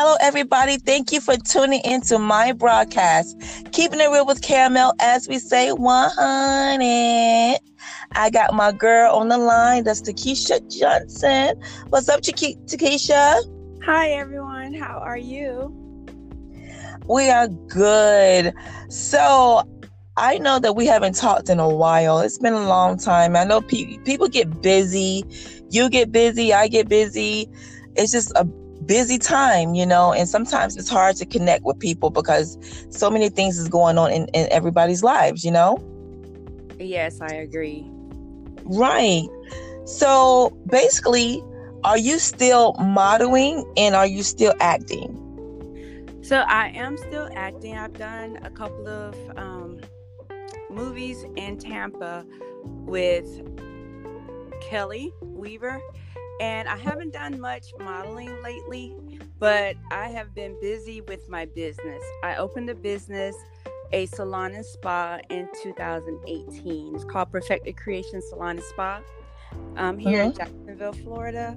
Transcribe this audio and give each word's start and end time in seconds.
Hello, 0.00 0.14
everybody. 0.20 0.76
Thank 0.76 1.10
you 1.10 1.20
for 1.20 1.36
tuning 1.36 1.80
into 1.84 2.20
my 2.20 2.52
broadcast. 2.52 3.36
Keeping 3.72 3.98
it 3.98 4.08
real 4.08 4.24
with 4.24 4.40
Caramel, 4.42 4.94
as 5.00 5.26
we 5.26 5.40
say, 5.40 5.72
100. 5.72 7.58
I 8.12 8.30
got 8.30 8.54
my 8.54 8.70
girl 8.70 9.16
on 9.16 9.26
the 9.26 9.38
line. 9.38 9.82
That's 9.82 10.00
Tekesia 10.00 10.60
Johnson. 10.70 11.60
What's 11.88 12.08
up, 12.08 12.20
Tekesia? 12.20 13.40
Hi, 13.86 14.10
everyone. 14.10 14.72
How 14.72 14.98
are 14.98 15.18
you? 15.18 15.74
We 17.08 17.28
are 17.30 17.48
good. 17.48 18.54
So, 18.90 19.64
I 20.16 20.38
know 20.38 20.60
that 20.60 20.76
we 20.76 20.86
haven't 20.86 21.16
talked 21.16 21.48
in 21.48 21.58
a 21.58 21.68
while. 21.68 22.20
It's 22.20 22.38
been 22.38 22.52
a 22.52 22.68
long 22.68 22.98
time. 22.98 23.34
I 23.34 23.42
know 23.42 23.62
pe- 23.62 23.98
people 24.04 24.28
get 24.28 24.62
busy. 24.62 25.24
You 25.70 25.90
get 25.90 26.12
busy. 26.12 26.54
I 26.54 26.68
get 26.68 26.88
busy. 26.88 27.50
It's 27.96 28.12
just 28.12 28.30
a 28.36 28.44
busy 28.88 29.18
time, 29.18 29.74
you 29.74 29.86
know, 29.86 30.12
and 30.12 30.28
sometimes 30.28 30.76
it's 30.76 30.88
hard 30.88 31.14
to 31.16 31.26
connect 31.26 31.64
with 31.64 31.78
people 31.78 32.10
because 32.10 32.58
so 32.90 33.10
many 33.10 33.28
things 33.28 33.58
is 33.58 33.68
going 33.68 33.98
on 33.98 34.10
in, 34.10 34.26
in 34.28 34.48
everybody's 34.50 35.02
lives, 35.02 35.44
you 35.44 35.50
know? 35.52 35.78
Yes, 36.80 37.20
I 37.20 37.34
agree. 37.34 37.86
Right. 38.64 39.28
So 39.84 40.58
basically, 40.70 41.44
are 41.84 41.98
you 41.98 42.18
still 42.18 42.74
modeling 42.80 43.70
and 43.76 43.94
are 43.94 44.06
you 44.06 44.22
still 44.22 44.54
acting? 44.58 45.14
So 46.22 46.38
I 46.38 46.68
am 46.68 46.96
still 46.96 47.28
acting. 47.34 47.76
I've 47.76 47.96
done 47.96 48.38
a 48.42 48.50
couple 48.50 48.88
of 48.88 49.14
um, 49.36 49.80
movies 50.70 51.24
in 51.36 51.58
Tampa 51.58 52.24
with 52.64 53.26
Kelly 54.62 55.12
Weaver 55.20 55.80
and 56.40 56.68
I 56.68 56.76
haven't 56.76 57.12
done 57.12 57.40
much 57.40 57.72
modeling 57.78 58.42
lately, 58.42 58.94
but 59.38 59.76
I 59.90 60.08
have 60.08 60.34
been 60.34 60.56
busy 60.60 61.00
with 61.02 61.28
my 61.28 61.46
business. 61.46 62.02
I 62.22 62.36
opened 62.36 62.70
a 62.70 62.74
business, 62.74 63.34
a 63.92 64.06
salon 64.06 64.52
and 64.52 64.64
spa 64.64 65.18
in 65.30 65.48
2018. 65.62 66.94
It's 66.94 67.04
called 67.04 67.32
Perfected 67.32 67.76
Creation 67.76 68.20
Salon 68.22 68.56
and 68.56 68.62
Spa. 68.62 69.00
I'm 69.76 69.98
here 69.98 70.20
mm-hmm. 70.20 70.30
in 70.30 70.36
Jacksonville, 70.36 70.92
Florida. 70.92 71.56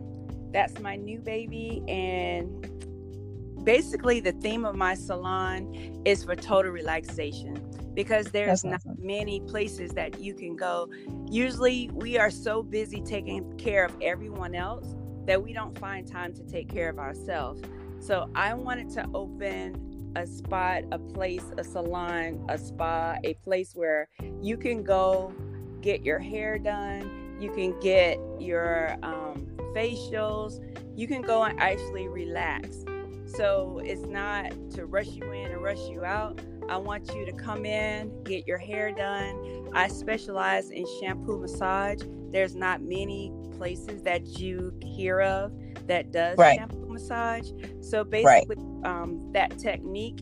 That's 0.52 0.80
my 0.80 0.96
new 0.96 1.20
baby. 1.20 1.84
And 1.88 3.64
basically, 3.64 4.20
the 4.20 4.32
theme 4.34 4.66
of 4.66 4.76
my 4.76 4.96
salon 4.96 6.02
is 6.06 6.24
for 6.24 6.36
total 6.36 6.72
relaxation 6.72 7.71
because 7.94 8.28
there's 8.28 8.64
not 8.64 8.82
many 8.98 9.42
places 9.42 9.92
that 9.92 10.20
you 10.20 10.34
can 10.34 10.56
go. 10.56 10.90
Usually, 11.30 11.90
we 11.94 12.18
are 12.18 12.32
so 12.32 12.64
busy 12.64 13.02
taking 13.02 13.58
care 13.58 13.86
of 13.86 13.96
everyone 14.02 14.56
else 14.56 14.96
that 15.26 15.42
we 15.42 15.54
don't 15.54 15.78
find 15.78 16.08
time 16.08 16.34
to 16.34 16.44
take 16.44 16.70
care 16.70 16.90
of 16.90 17.00
ourselves. 17.00 17.62
So, 18.00 18.30
I 18.36 18.54
wanted 18.54 18.90
to 18.92 19.08
open 19.14 20.12
a 20.16 20.26
spot, 20.26 20.84
a 20.92 21.00
place, 21.00 21.44
a 21.58 21.64
salon, 21.64 22.46
a 22.50 22.58
spa, 22.58 23.18
a 23.24 23.34
place 23.36 23.74
where 23.76 24.08
you 24.42 24.58
can 24.58 24.84
go 24.84 25.34
get 25.82 26.04
your 26.04 26.20
hair 26.20 26.58
done, 26.58 27.38
you 27.40 27.52
can 27.52 27.80
get 27.80 28.20
your 28.40 28.98
um, 29.04 29.48
facials, 29.76 30.60
you 30.96 31.08
can 31.08 31.22
go 31.22 31.44
and 31.44 31.60
actually 31.60 32.08
relax. 32.08 32.86
So, 33.26 33.82
it's 33.84 34.06
not 34.06 34.52
to 34.72 34.86
rush 34.86 35.08
you 35.08 35.32
in 35.32 35.52
and 35.52 35.62
rush 35.62 35.88
you 35.90 36.04
out 36.04 36.42
I 36.72 36.78
want 36.78 37.14
you 37.14 37.26
to 37.26 37.34
come 37.34 37.66
in, 37.66 38.24
get 38.24 38.48
your 38.48 38.58
hair 38.58 38.94
done. 38.94 39.68
I 39.74 39.90
specialize 39.90 40.70
in 40.70 40.86
shampoo 41.02 41.38
massage. 41.38 42.00
There's 42.32 42.56
not 42.56 42.82
many 42.82 43.34
places 43.58 44.04
that 44.04 44.40
you 44.40 44.74
hear 44.82 45.20
of 45.20 45.52
that 45.88 46.14
does 46.14 46.38
right. 46.38 46.58
shampoo 46.58 46.88
massage. 46.88 47.50
So 47.82 48.06
basically, 48.06 48.56
right. 48.58 48.86
um, 48.90 49.34
that 49.34 49.60
technique, 49.60 50.22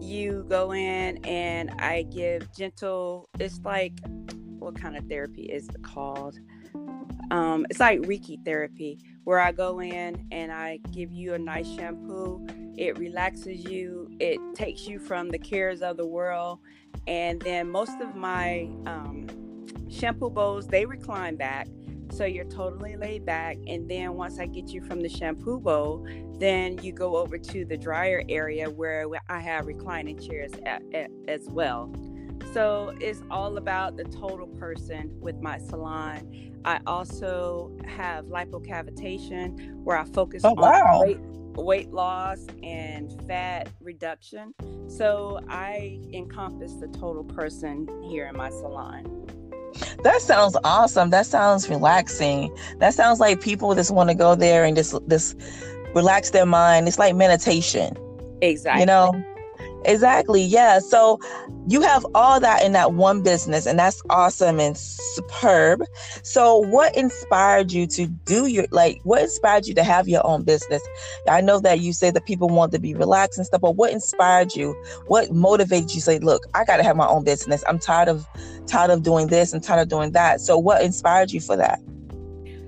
you 0.00 0.44
go 0.48 0.72
in 0.72 1.24
and 1.24 1.70
I 1.78 2.02
give 2.02 2.52
gentle. 2.52 3.28
It's 3.38 3.60
like 3.64 3.92
what 4.58 4.74
kind 4.74 4.96
of 4.96 5.06
therapy 5.06 5.42
is 5.42 5.68
it 5.68 5.84
called? 5.84 6.36
Um, 7.30 7.64
it's 7.70 7.78
like 7.78 8.00
Reiki 8.00 8.44
therapy, 8.44 8.98
where 9.22 9.38
I 9.38 9.52
go 9.52 9.80
in 9.80 10.26
and 10.32 10.50
I 10.50 10.80
give 10.90 11.12
you 11.12 11.34
a 11.34 11.38
nice 11.38 11.68
shampoo 11.68 12.44
it 12.76 12.98
relaxes 12.98 13.64
you, 13.64 14.10
it 14.20 14.38
takes 14.54 14.86
you 14.86 14.98
from 14.98 15.30
the 15.30 15.38
cares 15.38 15.82
of 15.82 15.96
the 15.96 16.06
world. 16.06 16.60
And 17.06 17.40
then 17.40 17.70
most 17.70 18.00
of 18.00 18.14
my 18.14 18.68
um, 18.86 19.26
shampoo 19.88 20.30
bowls, 20.30 20.66
they 20.66 20.86
recline 20.86 21.36
back. 21.36 21.68
So 22.10 22.24
you're 22.24 22.44
totally 22.44 22.96
laid 22.96 23.26
back. 23.26 23.56
And 23.66 23.90
then 23.90 24.14
once 24.14 24.38
I 24.38 24.46
get 24.46 24.68
you 24.68 24.80
from 24.82 25.00
the 25.00 25.08
shampoo 25.08 25.58
bowl, 25.58 26.06
then 26.38 26.78
you 26.82 26.92
go 26.92 27.16
over 27.16 27.38
to 27.38 27.64
the 27.64 27.76
dryer 27.76 28.22
area 28.28 28.70
where 28.70 29.06
I 29.28 29.40
have 29.40 29.66
reclining 29.66 30.18
chairs 30.18 30.52
at, 30.64 30.82
at, 30.94 31.10
as 31.28 31.46
well. 31.50 31.92
So 32.52 32.94
it's 33.00 33.22
all 33.30 33.56
about 33.56 33.96
the 33.96 34.04
total 34.04 34.46
person 34.46 35.10
with 35.20 35.40
my 35.40 35.58
salon. 35.58 36.52
I 36.64 36.80
also 36.86 37.76
have 37.86 38.26
lipocavitation 38.26 39.74
where 39.82 39.98
I 39.98 40.04
focus 40.04 40.42
oh, 40.44 40.50
on 40.50 40.56
wow. 40.56 41.02
weight, 41.02 41.18
weight 41.56 41.92
loss 41.92 42.46
and 42.62 43.10
fat 43.26 43.68
reduction. 43.80 44.54
So 44.88 45.40
I 45.48 46.00
encompass 46.12 46.74
the 46.74 46.88
total 46.88 47.24
person 47.24 47.88
here 48.08 48.26
in 48.26 48.36
my 48.36 48.50
salon. 48.50 49.26
That 50.02 50.22
sounds 50.22 50.56
awesome. 50.64 51.10
That 51.10 51.26
sounds 51.26 51.68
relaxing. 51.68 52.54
That 52.78 52.94
sounds 52.94 53.20
like 53.20 53.40
people 53.40 53.74
just 53.74 53.90
want 53.90 54.08
to 54.10 54.14
go 54.14 54.34
there 54.34 54.64
and 54.64 54.76
just 54.76 54.94
just 55.08 55.38
relax 55.94 56.30
their 56.30 56.46
mind. 56.46 56.88
It's 56.88 56.98
like 56.98 57.14
meditation. 57.14 57.96
Exactly. 58.40 58.80
You 58.80 58.86
know, 58.86 59.35
Exactly. 59.84 60.42
Yeah. 60.42 60.80
So 60.80 61.20
you 61.68 61.80
have 61.80 62.06
all 62.14 62.38
that 62.38 62.62
in 62.62 62.72
that 62.72 62.92
one 62.92 63.22
business, 63.22 63.66
and 63.66 63.78
that's 63.78 64.00
awesome 64.08 64.60
and 64.60 64.76
superb. 64.76 65.82
So, 66.22 66.58
what 66.58 66.96
inspired 66.96 67.72
you 67.72 67.86
to 67.88 68.06
do 68.06 68.46
your 68.46 68.66
like? 68.70 69.00
What 69.02 69.22
inspired 69.22 69.66
you 69.66 69.74
to 69.74 69.82
have 69.82 70.08
your 70.08 70.24
own 70.24 70.44
business? 70.44 70.82
I 71.28 71.40
know 71.40 71.58
that 71.60 71.80
you 71.80 71.92
say 71.92 72.10
that 72.12 72.24
people 72.24 72.48
want 72.48 72.70
to 72.72 72.78
be 72.78 72.94
relaxed 72.94 73.38
and 73.38 73.46
stuff, 73.46 73.60
but 73.60 73.76
what 73.76 73.92
inspired 73.92 74.54
you? 74.54 74.80
What 75.08 75.32
motivated 75.32 75.92
you? 75.92 76.00
Say, 76.00 76.20
look, 76.20 76.44
I 76.54 76.64
got 76.64 76.76
to 76.76 76.84
have 76.84 76.96
my 76.96 77.08
own 77.08 77.24
business. 77.24 77.64
I'm 77.66 77.80
tired 77.80 78.08
of 78.08 78.26
tired 78.66 78.90
of 78.90 79.02
doing 79.02 79.26
this 79.26 79.52
and 79.52 79.62
tired 79.62 79.82
of 79.82 79.88
doing 79.88 80.12
that. 80.12 80.40
So, 80.40 80.56
what 80.56 80.82
inspired 80.82 81.32
you 81.32 81.40
for 81.40 81.56
that? 81.56 81.80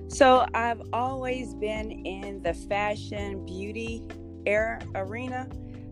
So, 0.08 0.44
I've 0.54 0.82
always 0.92 1.54
been 1.54 1.92
in 2.04 2.42
the 2.42 2.54
fashion 2.54 3.44
beauty 3.46 4.02
era 4.44 4.80
arena 4.94 5.48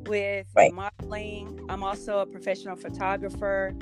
with 0.06 0.46
right. 0.54 0.72
modeling. 0.72 1.64
I'm 1.68 1.82
also 1.82 2.20
a 2.20 2.26
professional 2.26 2.76
photographer 2.76 3.74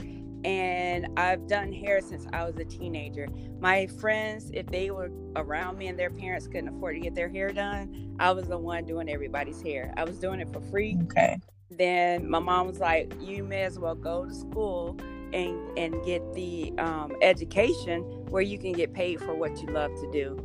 and 0.45 1.07
I've 1.17 1.47
done 1.47 1.73
hair 1.73 2.01
since 2.01 2.27
I 2.33 2.45
was 2.45 2.57
a 2.59 2.65
teenager. 2.65 3.29
My 3.61 3.87
friends, 3.87 4.51
if 4.53 4.67
they 4.67 4.91
were 4.91 5.11
around 5.37 5.79
me 5.79 5.87
and 5.87 5.99
their 5.99 6.11
parents 6.11 6.47
couldn't 6.47 6.69
afford 6.69 6.97
to 6.97 7.01
get 7.01 7.15
their 7.15 7.29
hair 7.29 7.51
done, 7.51 8.15
I 8.19 8.31
was 8.33 8.47
the 8.47 8.59
one 8.59 8.85
doing 8.85 9.09
everybody's 9.09 9.63
hair. 9.63 9.95
I 9.97 10.05
was 10.05 10.19
doing 10.19 10.41
it 10.41 10.53
for 10.53 10.61
free. 10.61 10.99
Okay. 11.05 11.39
Then 11.71 12.29
my 12.29 12.39
mom 12.39 12.67
was 12.67 12.79
like, 12.79 13.13
"You 13.21 13.43
may 13.43 13.63
as 13.63 13.79
well 13.79 13.95
go 13.95 14.27
to 14.27 14.35
school 14.35 14.97
and 15.33 15.79
and 15.79 16.05
get 16.05 16.35
the 16.35 16.73
um, 16.79 17.17
education 17.23 18.03
where 18.29 18.43
you 18.43 18.59
can 18.59 18.73
get 18.73 18.93
paid 18.93 19.21
for 19.21 19.35
what 19.35 19.61
you 19.63 19.69
love 19.69 19.91
to 19.97 20.11
do." 20.13 20.37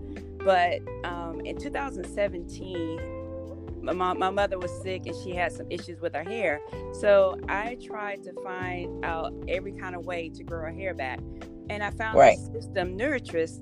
But 0.43 0.79
um, 1.03 1.41
in 1.41 1.57
2017, 1.57 3.18
my, 3.81 4.13
my 4.13 4.29
mother 4.29 4.57
was 4.57 4.71
sick 4.81 5.05
and 5.05 5.15
she 5.23 5.31
had 5.31 5.51
some 5.51 5.69
issues 5.69 5.99
with 6.01 6.13
her 6.13 6.23
hair. 6.23 6.61
So 6.93 7.39
I 7.47 7.75
tried 7.75 8.23
to 8.23 8.33
find 8.43 9.03
out 9.05 9.33
every 9.47 9.73
kind 9.73 9.95
of 9.95 10.05
way 10.05 10.29
to 10.29 10.43
grow 10.43 10.61
her 10.61 10.71
hair 10.71 10.93
back. 10.93 11.19
And 11.69 11.83
I 11.83 11.91
found 11.91 12.17
right. 12.17 12.37
a 12.37 12.61
system, 12.61 12.97
Nutris, 12.97 13.59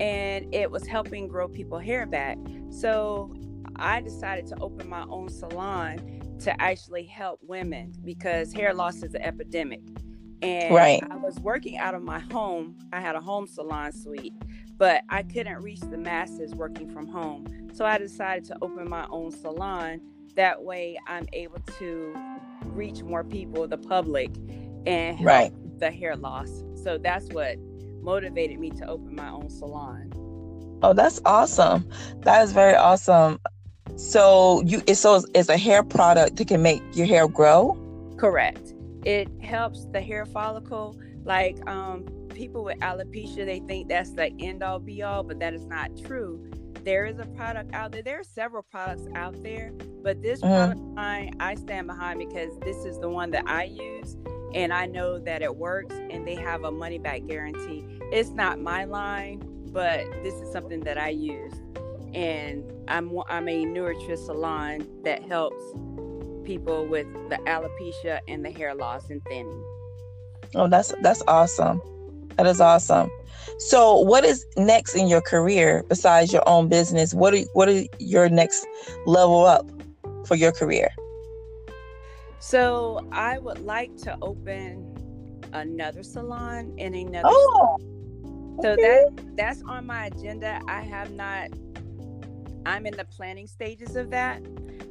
and 0.00 0.54
it 0.54 0.70
was 0.70 0.86
helping 0.86 1.28
grow 1.28 1.48
people 1.48 1.78
hair 1.78 2.06
back. 2.06 2.38
So 2.70 3.34
I 3.76 4.00
decided 4.00 4.46
to 4.48 4.56
open 4.60 4.88
my 4.88 5.04
own 5.08 5.28
salon 5.28 6.36
to 6.40 6.60
actually 6.60 7.04
help 7.04 7.40
women 7.42 7.92
because 8.04 8.52
hair 8.52 8.72
loss 8.74 9.02
is 9.02 9.14
an 9.14 9.22
epidemic. 9.22 9.80
And 10.40 10.72
right. 10.72 11.02
I 11.10 11.16
was 11.16 11.40
working 11.40 11.78
out 11.78 11.94
of 11.94 12.02
my 12.02 12.20
home. 12.20 12.76
I 12.92 13.00
had 13.00 13.16
a 13.16 13.20
home 13.20 13.48
salon 13.48 13.92
suite, 13.92 14.34
but 14.78 15.02
I 15.08 15.24
couldn't 15.24 15.60
reach 15.62 15.80
the 15.80 15.98
masses 15.98 16.54
working 16.54 16.88
from 16.88 17.08
home. 17.08 17.70
So 17.74 17.84
I 17.84 17.98
decided 17.98 18.44
to 18.46 18.56
open 18.62 18.88
my 18.88 19.06
own 19.10 19.32
salon. 19.32 20.00
That 20.36 20.62
way 20.62 20.98
I'm 21.06 21.26
able 21.32 21.58
to 21.78 22.16
reach 22.66 23.02
more 23.02 23.24
people, 23.24 23.66
the 23.66 23.76
public, 23.76 24.30
and 24.86 25.16
help 25.16 25.26
right. 25.26 25.80
the 25.80 25.90
hair 25.90 26.16
loss. 26.16 26.62
So 26.82 26.96
that's 26.96 27.26
what 27.30 27.58
motivated 28.00 28.58
me 28.60 28.70
to 28.70 28.86
open 28.86 29.16
my 29.16 29.28
own 29.28 29.50
salon. 29.50 30.12
Oh, 30.82 30.92
that's 30.92 31.20
awesome. 31.24 31.88
That 32.20 32.44
is 32.44 32.52
very 32.52 32.76
awesome. 32.76 33.40
So 33.96 34.62
you 34.64 34.80
it's 34.86 35.00
so 35.00 35.22
it's 35.34 35.48
a 35.48 35.56
hair 35.56 35.82
product 35.82 36.36
that 36.36 36.46
can 36.46 36.62
make 36.62 36.82
your 36.92 37.06
hair 37.06 37.26
grow? 37.26 37.76
Correct. 38.16 38.74
It 39.04 39.28
helps 39.42 39.86
the 39.86 40.00
hair 40.00 40.24
follicle. 40.24 40.96
Like 41.24 41.58
um 41.68 42.06
people 42.38 42.64
with 42.64 42.78
alopecia, 42.78 43.44
they 43.44 43.60
think 43.60 43.88
that's 43.88 44.12
the 44.12 44.32
end 44.38 44.62
all 44.62 44.78
be 44.78 45.02
all, 45.02 45.22
but 45.22 45.40
that 45.40 45.54
is 45.54 45.66
not 45.66 45.90
true 45.96 46.48
there 46.84 47.04
is 47.04 47.18
a 47.18 47.26
product 47.26 47.74
out 47.74 47.92
there. 47.92 48.02
There 48.02 48.20
are 48.20 48.24
several 48.24 48.62
products 48.62 49.06
out 49.14 49.42
there, 49.42 49.72
but 50.02 50.22
this 50.22 50.40
Mhm. 50.40 50.56
product 50.56 50.80
line 50.96 51.34
I 51.40 51.54
stand 51.54 51.86
behind 51.86 52.18
because 52.18 52.56
this 52.60 52.84
is 52.84 52.98
the 52.98 53.10
one 53.10 53.30
that 53.32 53.46
I 53.46 53.64
use 53.64 54.16
and 54.54 54.72
I 54.72 54.86
know 54.86 55.18
that 55.18 55.42
it 55.42 55.54
works 55.54 55.94
and 56.10 56.26
they 56.26 56.34
have 56.34 56.64
a 56.64 56.70
money 56.70 56.98
back 56.98 57.26
guarantee. 57.26 57.84
It's 58.10 58.30
not 58.30 58.58
my 58.58 58.84
line, 58.84 59.42
but 59.70 60.06
this 60.22 60.34
is 60.40 60.50
something 60.50 60.80
that 60.80 60.96
I 60.96 61.10
use. 61.10 61.52
And 62.14 62.64
I'm 62.88 63.12
I'm 63.28 63.48
a 63.48 63.66
Nutrition 63.66 64.16
salon 64.16 64.86
that 65.04 65.22
helps 65.22 65.62
people 66.44 66.86
with 66.86 67.06
the 67.28 67.36
alopecia 67.46 68.20
and 68.26 68.42
the 68.42 68.50
hair 68.50 68.74
loss 68.74 69.10
and 69.10 69.22
thinning. 69.24 69.62
Oh, 70.54 70.68
that's 70.68 70.94
that's 71.02 71.22
awesome. 71.28 71.82
That 72.38 72.46
is 72.46 72.60
awesome. 72.60 73.10
So, 73.58 73.98
what 73.98 74.24
is 74.24 74.46
next 74.56 74.94
in 74.94 75.08
your 75.08 75.20
career 75.20 75.84
besides 75.88 76.32
your 76.32 76.48
own 76.48 76.68
business? 76.68 77.12
What 77.12 77.34
are 77.34 77.40
what 77.54 77.68
are 77.68 77.82
your 77.98 78.28
next 78.28 78.66
level 79.06 79.44
up 79.44 79.68
for 80.26 80.36
your 80.36 80.52
career? 80.52 80.88
So 82.38 83.06
I 83.12 83.38
would 83.38 83.58
like 83.58 83.96
to 83.98 84.16
open 84.22 84.94
another 85.52 86.02
salon 86.04 86.74
in 86.78 86.94
another 86.94 87.28
Oh, 87.28 87.78
So 88.62 88.76
okay. 88.76 88.76
that 88.76 89.36
that's 89.36 89.62
on 89.66 89.86
my 89.86 90.06
agenda. 90.06 90.60
I 90.68 90.82
have 90.82 91.10
not 91.12 91.50
I'm 92.66 92.86
in 92.86 92.96
the 92.96 93.04
planning 93.04 93.48
stages 93.48 93.96
of 93.96 94.10
that, 94.10 94.42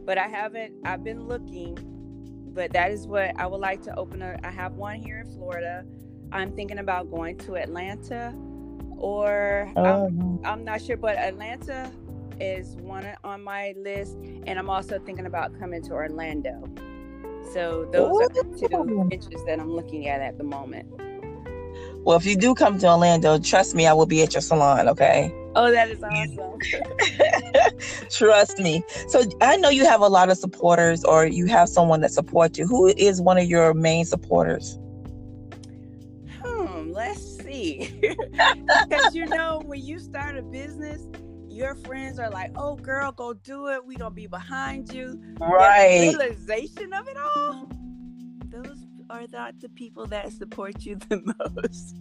but 0.06 0.18
I 0.18 0.28
haven't 0.28 0.74
I've 0.86 1.04
been 1.04 1.28
looking, 1.28 1.78
but 2.54 2.74
that 2.74 2.92
is 2.92 3.08
what 3.08 3.40
I 3.40 3.48
would 3.48 3.62
like 3.62 3.82
to 3.84 3.96
open 3.96 4.22
a 4.22 4.38
I 4.44 4.52
have 4.52 4.74
one 4.74 4.98
here 5.00 5.20
in 5.20 5.32
Florida. 5.32 5.86
I'm 6.32 6.52
thinking 6.56 6.80
about 6.80 7.10
going 7.10 7.38
to 7.40 7.56
Atlanta 7.56 8.34
or 8.98 9.72
oh, 9.76 10.08
I'm, 10.08 10.22
Oh, 10.22 10.42
I'm 10.44 10.64
not 10.64 10.82
sure, 10.82 10.98
but 10.98 11.18
Atlanta 11.18 11.92
is 12.40 12.76
one 12.78 13.08
on 13.24 13.44
my 13.44 13.74
list 13.78 14.18
and 14.46 14.60
I'm 14.60 14.70
also 14.70 15.00
thinking 15.00 15.26
about 15.26 15.58
coming 15.60 15.82
to 15.84 15.94
Orlando. 15.94 16.70
So 17.54 17.88
those 17.92 18.22
are 18.22 18.30
the 18.30 18.46
Ooh. 18.46 18.86
two 18.86 19.10
interests 19.12 19.46
that 19.48 19.60
I'm 19.60 19.72
looking 19.72 20.08
at 20.08 20.22
at 20.22 20.38
the 20.38 20.44
moment. 20.44 20.88
well, 22.04 22.18
if 22.18 22.26
you 22.26 22.36
do 22.36 22.54
come 22.54 22.78
to 22.80 22.88
Orlando, 22.88 23.40
trust 23.40 23.74
me, 23.74 23.88
I 23.88 23.94
will 23.94 24.06
be 24.06 24.22
at 24.22 24.34
your 24.34 24.42
salon. 24.42 24.90
Okay, 24.90 25.34
Oh, 25.58 25.72
that 25.72 25.90
is 25.90 26.04
awesome. 26.04 26.60
trust 28.12 28.60
me. 28.60 28.84
So 29.08 29.24
I 29.42 29.58
know 29.58 29.70
you 29.70 29.86
have 29.86 30.02
a 30.02 30.08
lot 30.08 30.30
of 30.30 30.38
supporters, 30.38 31.04
or 31.04 31.26
you 31.26 31.48
have 31.48 31.68
someone 31.68 32.02
that 32.02 32.12
supports 32.12 32.60
you. 32.60 32.68
Who 32.68 32.90
is 32.96 33.20
one 33.20 33.40
of 33.40 33.46
your 33.46 33.74
main 33.74 34.06
supporters? 34.06 34.78
Because 38.88 39.14
you 39.16 39.26
know, 39.26 39.62
when 39.66 39.82
you 39.82 40.00
start 40.00 40.38
a 40.38 40.42
business, 40.42 41.08
your 41.50 41.76
friends 41.76 42.20
are 42.20 42.30
like, 42.30 42.52
"Oh, 42.56 42.76
girl, 42.76 43.12
go 43.12 43.34
do 43.34 43.68
it. 43.68 43.86
We 43.86 43.96
gonna 43.96 44.12
be 44.12 44.28
behind 44.28 44.94
you." 44.94 45.20
Right. 45.40 46.00
the 46.00 46.08
realization 46.10 46.94
of 46.94 47.08
it 47.08 47.18
all, 47.18 47.70
are 49.10 49.26
not 49.32 49.60
the 49.62 49.70
people 49.70 50.06
that 50.08 50.32
support 50.32 50.86
you 50.86 50.96
the 50.96 51.22
most. 51.56 51.96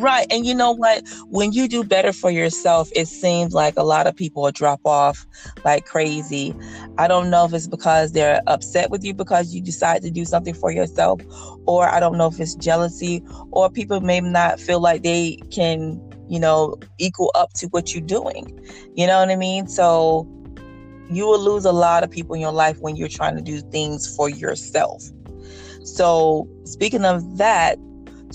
Right. 0.00 0.26
And 0.30 0.46
you 0.46 0.54
know 0.54 0.72
what? 0.72 1.02
When 1.26 1.52
you 1.52 1.68
do 1.68 1.84
better 1.84 2.12
for 2.12 2.30
yourself, 2.30 2.88
it 2.94 3.08
seems 3.08 3.52
like 3.52 3.76
a 3.76 3.82
lot 3.82 4.06
of 4.06 4.14
people 4.14 4.50
drop 4.52 4.80
off 4.84 5.26
like 5.64 5.86
crazy. 5.86 6.54
I 6.98 7.08
don't 7.08 7.30
know 7.30 7.44
if 7.44 7.52
it's 7.52 7.66
because 7.66 8.12
they're 8.12 8.40
upset 8.46 8.90
with 8.90 9.04
you 9.04 9.14
because 9.14 9.54
you 9.54 9.60
decide 9.60 10.02
to 10.02 10.10
do 10.10 10.24
something 10.24 10.54
for 10.54 10.70
yourself, 10.70 11.20
or 11.66 11.88
I 11.88 12.00
don't 12.00 12.16
know 12.16 12.28
if 12.28 12.38
it's 12.38 12.54
jealousy, 12.54 13.22
or 13.50 13.70
people 13.70 14.00
may 14.00 14.20
not 14.20 14.60
feel 14.60 14.80
like 14.80 15.02
they 15.02 15.38
can, 15.50 16.00
you 16.28 16.38
know, 16.38 16.76
equal 16.98 17.32
up 17.34 17.52
to 17.54 17.66
what 17.68 17.92
you're 17.94 18.02
doing. 18.02 18.58
You 18.94 19.06
know 19.06 19.18
what 19.18 19.30
I 19.30 19.36
mean? 19.36 19.66
So 19.66 20.28
you 21.10 21.26
will 21.26 21.40
lose 21.40 21.64
a 21.64 21.72
lot 21.72 22.04
of 22.04 22.10
people 22.10 22.34
in 22.34 22.40
your 22.40 22.52
life 22.52 22.78
when 22.78 22.96
you're 22.96 23.08
trying 23.08 23.36
to 23.36 23.42
do 23.42 23.60
things 23.60 24.14
for 24.16 24.30
yourself. 24.30 25.02
So, 25.84 26.48
speaking 26.64 27.04
of 27.04 27.38
that, 27.38 27.78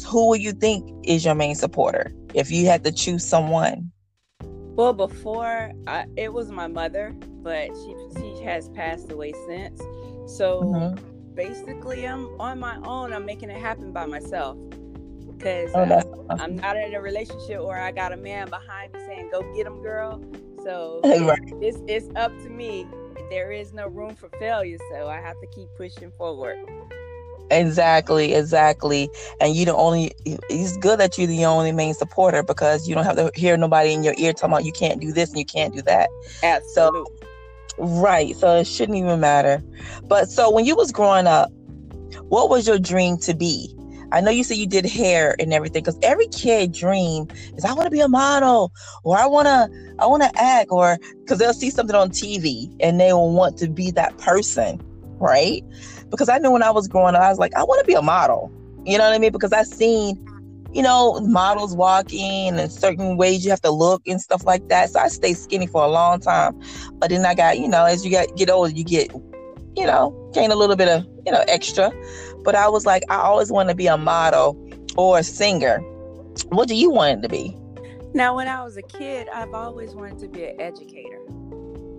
who 0.08 0.30
would 0.30 0.42
you 0.42 0.52
think 0.54 0.86
is 1.06 1.26
your 1.26 1.36
main 1.36 1.56
supporter 1.56 2.12
if 2.34 2.52
you 2.52 2.66
had 2.66 2.84
to 2.84 2.92
choose 2.92 3.26
someone? 3.26 3.92
Well, 4.76 4.94
before 4.94 5.72
I, 5.88 6.06
it 6.16 6.32
was 6.32 6.52
my 6.52 6.68
mother, 6.68 7.16
but 7.42 7.70
she 7.70 7.96
she 8.20 8.44
has 8.44 8.70
passed 8.70 9.12
away 9.12 9.34
since. 9.48 9.82
So 10.28 10.62
Mhm. 10.62 11.36
basically, 11.36 12.08
I'm 12.08 12.40
on 12.40 12.60
my 12.60 12.78
own. 12.84 13.12
I'm 13.12 13.26
making 13.26 13.50
it 13.50 13.58
happen 13.58 13.92
by 13.92 14.06
myself 14.06 14.58
because 15.26 15.74
Oh, 15.74 15.86
that's 15.86 16.08
I'm 16.40 16.58
not 16.58 16.78
in 16.78 16.94
a 16.94 17.02
relationship 17.02 17.64
where 17.64 17.82
I 17.82 17.92
got 17.92 18.12
a 18.12 18.18
man 18.18 18.50
behind 18.50 18.94
me 18.94 19.00
saying, 19.08 19.30
"Go 19.32 19.42
get 19.56 19.66
him, 19.66 19.82
girl." 19.82 20.22
So 20.64 21.02
right. 21.04 21.40
it's 21.62 21.82
it's 21.88 22.08
up 22.16 22.32
to 22.44 22.50
me. 22.50 22.88
There 23.32 23.52
is 23.52 23.74
no 23.74 23.88
room 23.88 24.16
for 24.16 24.30
failure, 24.40 24.78
so 24.92 25.08
I 25.08 25.20
have 25.20 25.36
to 25.42 25.48
keep 25.48 25.70
pushing 25.76 26.12
forward. 26.12 26.58
Exactly, 27.50 28.34
exactly. 28.34 29.10
And 29.40 29.56
you 29.56 29.66
the 29.66 29.76
only 29.76 30.12
it's 30.26 30.78
good 30.78 31.00
that 31.00 31.18
you're 31.18 31.28
the 31.28 31.46
only 31.46 31.72
main 31.72 31.94
supporter 31.94 32.44
because 32.44 32.88
you 32.88 32.96
don't 32.96 33.06
have 33.06 33.16
to 33.16 33.32
hear 33.36 33.56
nobody 33.58 33.94
in 33.94 34.04
your 34.04 34.16
ear 34.18 34.34
talking 34.34 34.54
about 34.54 34.66
you 34.66 34.74
can't 34.74 35.00
do 35.02 35.14
this 35.14 35.30
and 35.30 35.40
you 35.40 35.46
can't 35.46 35.74
do 35.74 35.82
that. 35.84 36.10
Absolutely. 36.44 37.12
Right. 37.78 38.36
So 38.36 38.58
it 38.58 38.68
shouldn't 38.68 38.98
even 38.98 39.20
matter. 39.20 39.64
But 40.08 40.30
so 40.30 40.52
when 40.52 40.66
you 40.66 40.76
was 40.76 40.92
growing 40.92 41.28
up, 41.28 41.50
what 42.30 42.50
was 42.50 42.68
your 42.68 42.80
dream 42.80 43.18
to 43.20 43.34
be? 43.34 43.74
I 44.12 44.22
know 44.22 44.32
you 44.32 44.44
said 44.44 44.58
you 44.58 44.68
did 44.68 44.86
hair 44.86 45.36
and 45.40 45.54
everything 45.54 45.84
because 45.84 46.00
every 46.02 46.28
kid 46.28 46.72
dream 46.72 47.28
is 47.58 47.66
I 47.66 47.74
want 47.74 47.88
to 47.88 47.92
be 47.92 48.00
a 48.00 48.08
model 48.08 48.72
or 49.04 49.18
I 49.18 49.26
want 49.26 49.48
to 49.48 49.70
I 50.00 50.06
want 50.06 50.24
to 50.24 50.32
act 50.42 50.70
or 50.72 50.98
because 51.20 51.40
they'll 51.40 51.54
see 51.54 51.70
something 51.70 51.96
on 51.96 52.10
TV 52.10 52.70
and 52.80 53.00
they 53.00 53.12
will 53.12 53.34
want 53.34 53.58
to 53.58 53.70
be 53.70 53.92
that 53.92 54.18
person, 54.18 54.80
right? 55.20 55.64
Because 56.10 56.30
I 56.30 56.38
knew 56.38 56.52
when 56.52 56.64
I 56.64 56.72
was 56.72 56.88
growing 56.88 57.16
up, 57.16 57.22
I 57.22 57.30
was 57.30 57.40
like, 57.40 57.54
I 57.56 57.64
want 57.64 57.80
to 57.82 57.86
be 57.86 57.94
a 57.94 58.02
model. 58.02 58.52
You 58.86 58.98
know 58.98 59.04
what 59.06 59.14
I 59.14 59.20
mean? 59.20 59.32
Because 59.32 59.52
I 59.52 59.64
seen, 59.64 60.18
you 60.74 60.82
know, 60.82 61.20
models 61.22 61.76
walking 61.76 62.60
and 62.60 62.72
certain 62.72 63.18
ways 63.18 63.44
you 63.44 63.52
have 63.52 63.62
to 63.62 63.72
look 63.72 64.08
and 64.08 64.22
stuff 64.22 64.46
like 64.46 64.68
that. 64.70 64.90
So 64.90 65.00
I 65.00 65.10
stayed 65.10 65.38
skinny 65.38 65.68
for 65.68 65.84
a 65.84 65.88
long 65.88 66.20
time. 66.20 66.60
But 67.00 67.10
then 67.10 67.26
I 67.26 67.36
got, 67.36 67.60
you 67.60 67.68
know, 67.68 67.86
as 67.86 68.06
you 68.06 68.12
get 68.12 68.36
get 68.36 68.50
older, 68.50 68.72
you 68.72 68.84
get, 68.84 69.12
you 69.76 69.86
know, 69.86 70.32
gain 70.34 70.52
a 70.52 70.56
little 70.56 70.76
bit 70.76 70.88
of, 70.88 71.06
you 71.26 71.32
know, 71.32 71.44
extra. 71.48 71.92
But 72.44 72.56
I 72.56 72.70
was 72.70 72.86
like, 72.86 73.04
I 73.10 73.18
always 73.18 73.52
wanted 73.52 73.70
to 73.70 73.76
be 73.76 73.88
a 73.88 73.98
model 73.98 74.58
or 74.98 75.20
a 75.20 75.24
singer. 75.24 75.80
What 76.50 76.68
do 76.68 76.76
you 76.76 76.90
want 76.90 77.24
to 77.24 77.30
be? 77.30 77.58
Now, 78.14 78.36
when 78.36 78.48
I 78.48 78.64
was 78.64 78.78
a 78.78 78.82
kid, 78.82 79.28
I've 79.34 79.54
always 79.54 79.94
wanted 79.94 80.20
to 80.20 80.28
be 80.28 80.46
an 80.46 80.60
educator. 80.62 81.20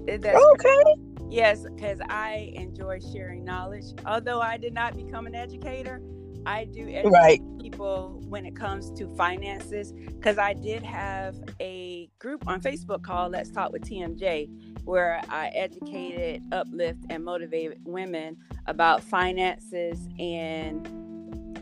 That's 0.07 0.43
Okay. 0.43 1.08
Yes, 1.31 1.63
because 1.63 2.01
I 2.09 2.53
enjoy 2.55 3.01
sharing 3.13 3.45
knowledge. 3.45 3.85
Although 4.07 4.41
I 4.41 4.57
did 4.57 4.73
not 4.73 4.97
become 4.97 5.27
an 5.27 5.35
educator, 5.35 6.01
I 6.47 6.65
do 6.65 6.89
educate 6.89 7.11
Right. 7.11 7.43
people 7.61 8.23
when 8.29 8.47
it 8.47 8.57
comes 8.57 8.91
to 8.93 9.07
finances. 9.17 9.93
Because 9.93 10.39
I 10.39 10.55
did 10.55 10.83
have 10.83 11.37
a 11.61 12.09
group 12.19 12.45
on 12.47 12.63
Facebook 12.63 13.03
called 13.03 13.33
Let's 13.33 13.51
Talk 13.51 13.73
with 13.73 13.83
TMJ, 13.83 14.49
where 14.85 15.21
I 15.29 15.49
educated, 15.49 16.43
uplift, 16.51 17.05
and 17.11 17.25
motivated 17.25 17.79
women 17.85 18.39
about 18.67 19.03
finances 19.03 20.09
and 20.19 20.89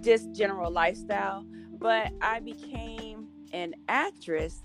just 0.02 0.32
general 0.32 0.70
lifestyle. 0.70 1.44
But 1.80 2.12
I 2.22 2.38
became 2.38 3.26
an 3.52 3.74
actress 3.88 4.62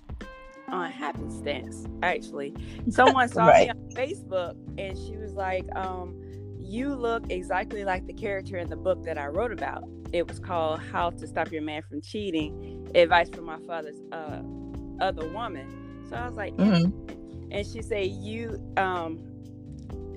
on 0.72 0.92
happenstance, 0.92 1.86
actually 2.04 2.54
someone 2.90 3.28
saw 3.30 3.48
Right. 3.48 3.68
me 3.68 3.70
on 3.70 3.90
Facebook 3.94 4.56
and 4.78 4.98
she 4.98 5.18
was 5.18 5.34
like, 5.34 5.66
um, 5.75 6.16
you 6.60 6.96
look 6.96 7.24
exactly 7.30 7.84
like 7.84 8.06
the 8.08 8.13
character 8.13 8.58
in 8.58 8.70
the 8.70 8.75
book 8.78 9.04
that 9.04 9.18
I 9.18 9.28
wrote 9.28 9.51
about. 9.51 9.84
It 10.13 10.28
was 10.28 10.40
called 10.40 10.80
How 10.80 11.10
to 11.12 11.28
Stop 11.28 11.51
Your 11.51 11.62
Man 11.62 11.82
from 11.84 12.01
Cheating, 12.01 12.90
Advice 12.96 13.30
from 13.30 13.46
My 13.46 13.60
Father's 13.68 14.01
uh, 14.12 14.42
Other 15.00 15.28
Woman. 15.30 16.06
So 16.10 16.16
I 16.16 16.28
was 16.28 16.36
like, 16.38 16.56
Mhm. 16.58 16.92
and 17.51 17.66
she 17.68 17.82
said, 17.82 18.08
you, 18.08 18.62
um, 18.78 19.20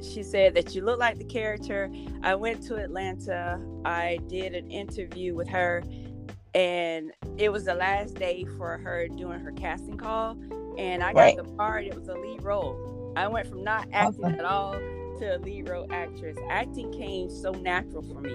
she 0.02 0.22
said 0.22 0.54
that 0.54 0.74
you 0.74 0.84
look 0.84 0.98
like 0.98 1.16
the 1.18 1.24
character. 1.24 1.90
I 2.22 2.34
went 2.34 2.62
to 2.64 2.76
Atlanta. 2.76 3.60
I 3.84 4.18
did 4.28 4.54
an 4.54 4.70
interview 4.70 5.34
with 5.34 5.48
her 5.48 5.82
and 6.54 7.12
it 7.36 7.50
was 7.52 7.64
the 7.64 7.74
last 7.74 8.14
day 8.14 8.44
for 8.56 8.78
her 8.78 9.08
doing 9.08 9.40
her 9.40 9.52
casting 9.52 9.96
call 9.96 10.36
and 10.78 11.02
I 11.02 11.12
got 11.12 11.20
Right. 11.20 11.36
the 11.36 11.44
part. 11.44 11.84
It 11.84 11.94
was 11.94 12.08
a 12.08 12.14
lead 12.14 12.42
role. 12.42 13.12
I 13.16 13.28
went 13.28 13.46
from 13.46 13.62
not 13.64 13.86
acting 13.92 14.24
Awesome. 14.24 14.38
at 14.40 14.44
all 14.44 14.72
to 14.72 15.36
a 15.36 15.38
lead 15.38 15.68
role 15.68 15.86
actress. 15.90 16.36
Acting 16.50 16.92
came 16.92 17.30
so 17.30 17.52
natural 17.52 18.02
for 18.02 18.20
me. 18.20 18.34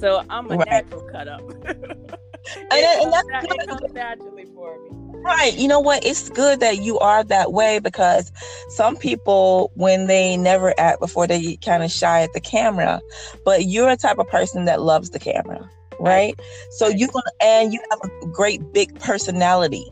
So 0.00 0.24
I'm 0.30 0.50
a 0.50 0.56
Right. 0.56 0.68
natural 0.68 1.02
cut 1.12 1.28
up. 1.28 1.40
and 1.64 3.00
comes, 3.00 3.12
that's 3.12 3.28
nat- 3.28 3.44
it 3.44 3.58
good. 3.58 3.68
comes 3.68 3.92
naturally 3.94 4.46
for 4.54 4.76
me. 4.82 4.90
Right. 5.22 5.54
You 5.54 5.68
know 5.68 5.80
what? 5.80 6.04
It's 6.04 6.28
good 6.28 6.60
that 6.60 6.82
you 6.82 6.98
are 6.98 7.24
that 7.24 7.52
way 7.52 7.78
because 7.78 8.30
some 8.70 8.96
people, 8.96 9.70
when 9.74 10.06
they 10.06 10.36
never 10.36 10.74
act 10.76 11.00
before, 11.00 11.26
they 11.26 11.56
kind 11.64 11.82
of 11.82 11.90
shy 11.90 12.22
at 12.22 12.32
the 12.34 12.40
camera. 12.40 13.00
But 13.44 13.64
you're 13.66 13.88
a 13.88 13.96
type 13.96 14.18
of 14.18 14.26
person 14.28 14.64
that 14.66 14.82
loves 14.82 15.10
the 15.10 15.18
camera. 15.20 15.70
Right? 15.98 16.38
So 16.70 16.88
you 16.88 17.08
gonna 17.08 17.24
and 17.40 17.72
you 17.72 17.80
have 17.90 18.00
a 18.04 18.26
great 18.28 18.60
big 18.72 18.98
personality. 19.00 19.86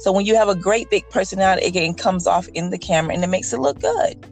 So 0.00 0.12
when 0.12 0.26
you 0.26 0.34
have 0.36 0.48
a 0.48 0.56
great 0.56 0.90
big 0.90 1.08
personality, 1.10 1.64
it 1.66 1.68
again 1.68 1.94
comes 1.94 2.26
off 2.26 2.48
in 2.54 2.70
the 2.70 2.78
camera 2.78 3.14
and 3.14 3.22
it 3.22 3.28
makes 3.28 3.52
it 3.52 3.60
look 3.60 3.80
good. 3.80 4.24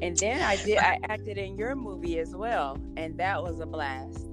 And 0.00 0.18
then 0.18 0.42
I 0.42 0.56
did 0.56 0.78
I 0.78 0.98
acted 1.08 1.38
in 1.38 1.56
your 1.56 1.76
movie 1.76 2.18
as 2.18 2.34
well, 2.34 2.76
and 2.96 3.16
that 3.18 3.42
was 3.42 3.60
a 3.60 3.66
blast. 3.66 4.26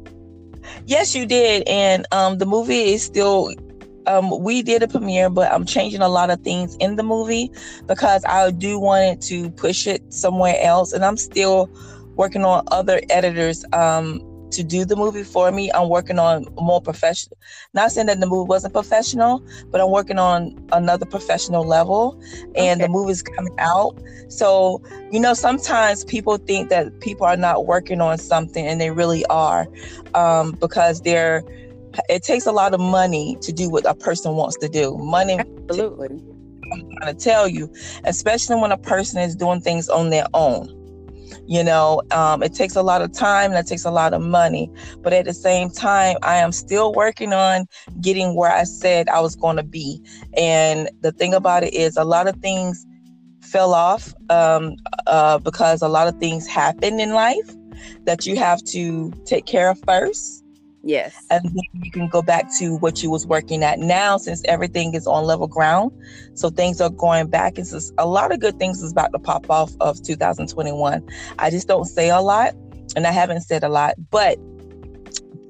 Yes, 0.86 1.16
you 1.16 1.26
did. 1.26 1.68
And 1.68 2.06
um 2.12 2.38
the 2.38 2.46
movie 2.46 2.94
is 2.94 3.04
still 3.04 3.54
um, 4.10 4.42
we 4.42 4.64
did 4.64 4.82
a 4.82 4.88
premiere, 4.88 5.30
but 5.30 5.52
I'm 5.52 5.66
changing 5.66 6.02
a 6.02 6.10
lot 6.10 6.32
of 6.32 6.42
things 6.42 6.76
in 6.80 6.96
the 6.96 7.04
movie 7.04 7.52
because 7.88 8.24
I 8.26 8.50
do 8.52 8.80
want 8.80 9.04
it 9.04 9.22
to 9.28 9.52
push 9.52 9.86
it 9.86 10.02
somewhere 10.12 10.58
else. 10.62 10.94
And 10.94 11.06
I'm 11.06 11.18
still 11.18 11.70
working 12.16 12.44
on 12.44 12.64
other 12.72 13.02
editors 13.10 13.64
um, 13.72 14.20
to 14.51 14.63
do 14.63 14.86
the 14.86 14.96
movie 14.96 15.24
for 15.24 15.51
me. 15.51 15.72
I'm 15.72 15.89
working 15.89 16.20
on 16.20 16.46
more 16.56 16.82
professional. 16.82 17.38
Not 17.74 17.91
saying 17.91 18.08
that 18.08 18.20
the 18.20 18.27
movie 18.27 18.48
wasn't 18.48 18.74
professional, 18.74 19.44
but 19.72 19.82
I'm 19.82 19.91
working 19.91 20.20
on 20.20 20.58
another 20.72 21.06
professional 21.06 21.65
level, 21.65 22.20
and 22.56 22.82
okay. 22.82 22.88
the 22.88 22.89
movie's 22.89 23.22
coming 23.22 23.56
out. 23.60 24.00
So 24.29 24.82
you 25.12 25.20
know, 25.20 25.34
sometimes 25.34 26.03
people 26.06 26.38
think 26.38 26.70
that 26.70 27.00
people 27.01 27.25
are 27.25 27.38
not 27.38 27.65
working 27.65 28.01
on 28.01 28.18
something, 28.18 28.65
and 28.65 28.79
they 28.79 28.91
really 28.91 29.25
are, 29.27 29.68
um, 30.13 30.51
because 30.53 31.01
they're. 31.01 31.44
It 32.08 32.22
takes 32.22 32.46
a 32.46 32.51
lot 32.51 32.75
of 32.75 32.79
money 32.79 33.36
to 33.41 33.51
do 33.51 33.68
what 33.68 33.84
a 33.89 33.96
person 33.96 34.36
wants 34.36 34.58
to 34.60 34.70
do. 34.70 34.96
Money, 35.00 35.39
absolutely. 35.39 36.10
I'm 36.72 36.91
trying 36.98 37.15
to 37.15 37.20
tell 37.20 37.48
you, 37.48 37.68
especially 38.06 38.58
when 38.58 38.72
a 38.72 38.77
person 38.77 39.20
is 39.20 39.36
doing 39.36 39.60
things 39.60 39.89
on 39.89 40.12
their 40.12 40.27
own 40.36 40.79
you 41.50 41.63
know 41.63 42.01
um, 42.12 42.44
it 42.44 42.53
takes 42.53 42.75
a 42.75 42.84
lot 42.84 43.01
of 43.01 43.12
time 43.12 43.51
and 43.51 43.60
it 43.60 43.68
takes 43.68 43.84
a 43.84 43.91
lot 43.91 44.13
of 44.13 44.22
money. 44.22 44.72
But 45.01 45.13
at 45.13 45.25
the 45.25 45.34
same 45.34 45.70
time 45.70 46.18
i 46.22 46.36
am 46.36 46.51
still 46.51 46.94
working 46.94 47.34
on 47.34 47.65
getting 48.01 48.36
where 48.36 48.51
i 48.51 48.63
said 48.63 49.10
i 49.10 49.20
was 49.20 49.36
going 49.36 49.58
to 49.58 49.63
be. 49.63 50.01
And 50.38 50.89
the 51.01 51.12
thing 51.12 51.34
about 51.34 51.63
it 51.63 51.74
is 51.74 51.98
a 51.98 52.03
lot 52.03 52.27
of 52.27 52.36
things 52.38 52.86
fell 53.41 53.74
off 53.74 54.13
um, 54.29 54.75
uh, 55.08 55.39
because 55.39 55.82
a 55.82 55.88
lot 55.88 56.08
of 56.08 56.20
things 56.20 56.46
happen 56.48 57.00
in 57.00 57.13
life 57.13 57.56
that 58.06 58.27
you 58.27 58.36
have 58.36 58.63
to 58.65 59.12
take 59.25 59.46
care 59.46 59.70
of 59.70 59.79
first 59.88 60.38
Yes. 60.84 61.14
And 61.30 61.44
then 61.44 61.84
you 61.84 61.92
can 61.92 62.08
go 62.08 62.22
back 62.22 62.50
to 62.60 62.78
what 62.78 63.04
you 63.04 63.10
was 63.10 63.28
working 63.28 63.64
at 63.64 63.80
now 63.80 64.18
since 64.18 64.42
everything 64.46 64.94
is 64.94 65.08
on 65.08 65.26
level 65.26 65.48
ground. 65.48 65.92
So 66.36 66.50
things 66.50 66.80
are 66.80 66.90
going 66.90 67.28
back. 67.28 67.58
It's 67.58 67.72
so 67.72 67.94
a 67.98 68.08
lot 68.08 68.32
of 68.32 68.40
good 68.40 68.58
things 68.60 68.82
is 68.82 68.92
about 68.92 69.12
to 69.12 69.20
pop 69.20 69.50
off 69.50 69.72
of 69.82 70.02
2021. 70.04 71.08
I 71.38 71.50
just 71.50 71.68
don't 71.68 71.86
say 71.86 72.10
a 72.10 72.22
lot 72.22 72.56
and 72.96 73.06
I 73.06 73.12
haven't 73.12 73.42
said 73.42 73.64
a 73.64 73.70
lot, 73.70 73.96
but 74.10 74.38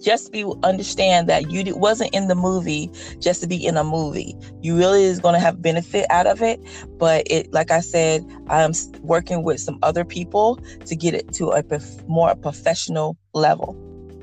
just 0.02 0.32
be 0.32 0.46
understand 0.64 1.28
that 1.28 1.52
you 1.52 1.76
wasn't 1.76 2.14
in 2.14 2.30
the 2.30 2.36
movie 2.36 2.90
just 3.20 3.42
to 3.42 3.48
be 3.48 3.64
in 3.64 3.78
a 3.78 3.84
movie. 3.84 4.36
You 4.62 4.78
really 4.78 5.04
is 5.04 5.20
going 5.20 5.34
to 5.34 5.40
have 5.40 5.62
benefit 5.62 6.06
out 6.10 6.26
of 6.26 6.42
it, 6.42 6.60
but 6.98 7.24
it 7.30 7.52
like 7.54 7.70
I 7.70 7.82
said, 7.82 8.26
I'm 8.48 8.72
working 9.02 9.44
with 9.44 9.60
some 9.60 9.78
other 9.84 10.06
people 10.06 10.56
to 10.86 10.96
get 10.96 11.14
it 11.14 11.34
to 11.34 11.52
a 11.52 11.64
more 12.08 12.34
professional 12.36 13.18
level. 13.34 13.78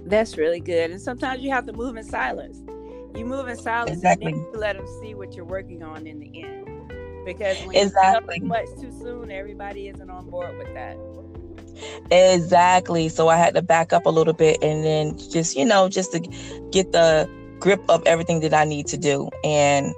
That's 0.07 0.39
really 0.39 0.61
good. 0.61 0.93
And 0.93 1.01
sometimes 1.01 1.43
you 1.43 1.51
have 1.51 1.67
to 1.67 1.73
move 1.73 1.97
in 1.97 2.05
silence. 2.05 2.63
You 3.17 3.25
move 3.25 3.49
in 3.49 3.57
silence 3.57 3.99
exactly. 3.99 4.33
and 4.33 4.37
then 4.37 4.53
you 4.53 4.61
let 4.61 4.77
them 4.77 4.87
see 5.01 5.15
what 5.15 5.35
you're 5.35 5.45
working 5.45 5.83
on 5.83 6.07
in 6.07 6.21
the 6.21 6.45
end. 6.45 7.25
Because 7.25 7.59
when 7.67 7.77
exactly. 7.77 8.37
you 8.37 8.41
too 8.43 8.47
much 8.47 8.67
too 8.81 8.93
soon, 8.93 9.33
everybody 9.33 9.89
isn't 9.89 10.09
on 10.09 10.31
board 10.31 10.57
with 10.59 10.73
that. 10.75 10.97
Exactly. 12.11 13.09
So 13.09 13.29
I 13.29 13.37
had 13.37 13.55
to 13.55 13.63
back 13.63 13.93
up 13.93 14.07
a 14.07 14.11
little 14.11 14.33
bit 14.33 14.63
and 14.63 14.85
then 14.85 15.19
just, 15.19 15.57
you 15.57 15.65
know, 15.65 15.89
just 15.89 16.13
to 16.13 16.21
get 16.71 16.93
the 16.93 17.29
grip 17.59 17.83
of 17.89 18.07
everything 18.07 18.41
that 18.41 18.55
I 18.55 18.65
need 18.65 18.87
to 18.89 18.97
do. 18.97 19.29
And 19.43 19.93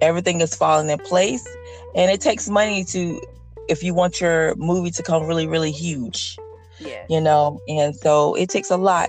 everything 0.00 0.40
is 0.40 0.56
falling 0.56 0.90
in 0.90 0.98
place. 0.98 1.46
And 1.94 2.10
it 2.10 2.20
takes 2.20 2.48
money 2.48 2.84
to, 2.86 3.20
if 3.68 3.84
you 3.84 3.94
want 3.94 4.20
your 4.20 4.56
movie 4.56 4.90
to 4.90 5.02
come 5.04 5.24
really, 5.24 5.46
really 5.46 5.70
huge 5.70 6.36
yeah. 6.80 7.04
you 7.08 7.20
know 7.20 7.60
and 7.68 7.94
so 7.94 8.34
it 8.34 8.48
takes 8.48 8.70
a 8.70 8.76
lot 8.76 9.08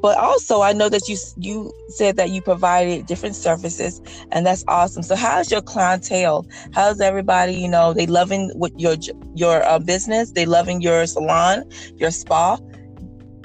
but 0.00 0.16
also 0.18 0.62
i 0.62 0.72
know 0.72 0.88
that 0.88 1.08
you 1.08 1.16
you 1.36 1.72
said 1.88 2.16
that 2.16 2.30
you 2.30 2.40
provided 2.40 3.06
different 3.06 3.34
services 3.34 4.00
and 4.32 4.46
that's 4.46 4.64
awesome 4.68 5.02
so 5.02 5.14
how's 5.14 5.50
your 5.50 5.62
clientele 5.62 6.46
how's 6.72 7.00
everybody 7.00 7.54
you 7.54 7.68
know 7.68 7.92
they 7.92 8.06
loving 8.06 8.50
what 8.54 8.78
your 8.78 8.96
your 9.34 9.62
uh, 9.64 9.78
business 9.78 10.32
they 10.32 10.46
loving 10.46 10.80
your 10.80 11.06
salon 11.06 11.64
your 11.96 12.10
spa 12.10 12.58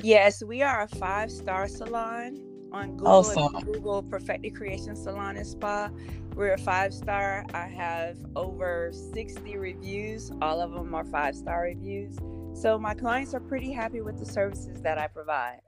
yes 0.03 0.43
we 0.43 0.61
are 0.61 0.83
a 0.83 0.87
five 0.87 1.31
star 1.31 1.67
salon 1.67 2.39
on 2.71 2.91
Google. 2.91 3.07
Awesome. 3.07 3.59
Google 3.61 4.03
Perfected 4.03 4.55
Creation 4.55 4.95
Salon 4.95 5.37
and 5.37 5.47
Spa. 5.47 5.89
We're 6.35 6.53
a 6.53 6.57
five 6.57 6.93
star. 6.93 7.45
I 7.53 7.65
have 7.65 8.17
over 8.35 8.91
60 8.93 9.57
reviews. 9.57 10.31
All 10.41 10.61
of 10.61 10.71
them 10.71 10.93
are 10.93 11.03
five 11.03 11.35
star 11.35 11.63
reviews. 11.63 12.17
So 12.53 12.77
my 12.77 12.93
clients 12.93 13.33
are 13.33 13.39
pretty 13.39 13.71
happy 13.71 14.01
with 14.01 14.19
the 14.19 14.25
services 14.25 14.81
that 14.81 14.97
I 14.97 15.07
provide. 15.07 15.61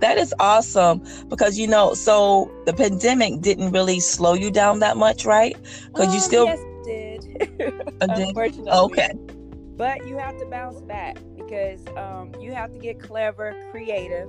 That 0.00 0.18
is 0.18 0.34
awesome 0.38 1.02
because 1.28 1.58
you 1.58 1.66
know, 1.66 1.94
so 1.94 2.50
the 2.66 2.72
pandemic 2.72 3.40
didn't 3.40 3.72
really 3.72 4.00
slow 4.00 4.34
you 4.34 4.50
down 4.50 4.80
that 4.80 4.96
much, 4.96 5.24
right? 5.24 5.56
Because 5.86 6.08
um, 6.08 6.14
you 6.14 6.20
still 6.20 6.44
yes, 6.46 6.60
did. 6.84 7.96
Unfortunately. 8.00 8.70
Okay. 8.70 9.12
But 9.76 10.06
you 10.06 10.18
have 10.18 10.38
to 10.38 10.46
bounce 10.46 10.80
back 10.82 11.16
because 11.36 11.80
um, 11.96 12.32
you 12.40 12.52
have 12.52 12.72
to 12.72 12.78
get 12.78 13.00
clever, 13.00 13.56
creative. 13.70 14.28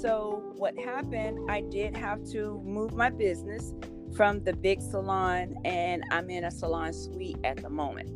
So 0.00 0.42
what 0.56 0.76
happened? 0.78 1.50
I 1.50 1.60
did 1.60 1.96
have 1.96 2.24
to 2.30 2.60
move 2.64 2.94
my 2.94 3.10
business 3.10 3.72
from 4.16 4.42
the 4.42 4.52
big 4.52 4.80
salon, 4.80 5.54
and 5.64 6.02
I'm 6.10 6.30
in 6.30 6.44
a 6.44 6.50
salon 6.50 6.92
suite 6.92 7.38
at 7.44 7.58
the 7.58 7.70
moment 7.70 8.10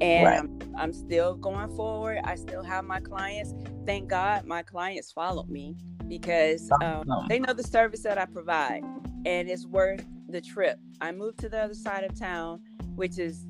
and 0.00 0.26
right. 0.26 0.38
I'm, 0.38 0.74
I'm, 0.76 0.92
still 0.92 1.34
going 1.34 1.74
forward. 1.76 2.20
I 2.24 2.34
still 2.34 2.62
have 2.62 2.84
my 2.84 3.00
clients. 3.00 3.54
Thank 3.86 4.08
god 4.08 4.44
my 4.44 4.62
clients 4.62 5.12
followed 5.12 5.48
me 5.48 5.76
because 6.08 6.70
um, 6.82 7.04
they 7.28 7.38
know 7.38 7.52
the 7.52 7.62
service 7.62 8.02
that 8.02 8.16
i 8.18 8.24
provide 8.24 8.82
and 9.24 9.48
it's 9.48 9.66
worth 9.66 10.04
the 10.28 10.40
trip. 10.40 10.78
I 11.00 11.12
moved 11.12 11.38
to 11.40 11.48
the 11.48 11.58
other 11.58 11.74
side 11.74 12.04
of 12.04 12.18
town 12.18 12.60
which 12.94 13.18
is 13.18 13.44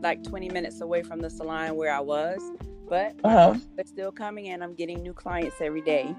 like 0.00 0.22
20 0.22 0.48
minutes 0.50 0.80
away 0.80 1.02
from 1.02 1.20
the 1.20 1.30
salon 1.30 1.76
where 1.76 1.92
i 1.92 2.00
was 2.00 2.40
but 2.88 3.14
uh-huh. 3.24 3.54
they're 3.76 3.84
still 3.86 4.12
coming 4.12 4.48
and 4.48 4.62
i'm 4.62 4.74
getting 4.74 5.02
new 5.02 5.14
clients 5.14 5.56
every 5.60 5.82
day. 5.82 6.14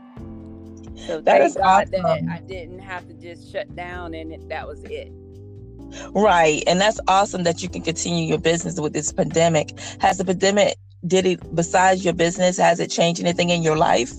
So 1.08 1.22
that 1.22 1.42
thank 1.42 1.58
god 1.58 1.94
awesome. 1.94 2.04
that 2.04 2.24
i 2.32 2.40
didn't 2.40 2.80
have 2.80 3.08
to 3.08 3.14
just 3.14 3.52
shut 3.52 3.76
down 3.76 4.14
and 4.14 4.32
it, 4.32 4.48
that 4.50 4.68
was 4.68 4.84
it 4.86 5.12
Right. 6.14 6.64
And 6.68 6.80
that's 6.80 7.00
awesome 7.08 7.44
that 7.44 7.62
you 7.62 7.70
can 7.70 7.82
continue 7.82 8.26
your 8.26 8.40
business 8.40 8.80
with 8.80 8.94
this 8.94 9.12
pandemic. 9.12 9.78
Has 10.00 10.18
the 10.18 10.26
pandemic, 10.26 10.78
did 11.06 11.26
it, 11.26 11.56
besides 11.56 12.04
your 12.04 12.14
business, 12.14 12.58
has 12.58 12.80
it 12.80 12.90
changed 12.90 13.22
anything 13.22 13.50
in 13.50 13.64
your 13.64 13.78
life? 13.78 14.14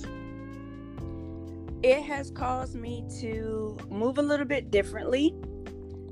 It 1.82 2.02
has 2.02 2.30
caused 2.30 2.76
me 2.76 3.04
to 3.20 3.76
move 3.90 4.18
a 4.18 4.22
little 4.22 4.46
bit 4.46 4.70
differently 4.70 5.34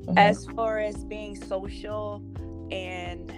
mm-hmm. 0.04 0.18
as 0.18 0.46
far 0.46 0.78
as 0.78 1.04
being 1.04 1.36
social 1.36 2.22
and 2.70 3.32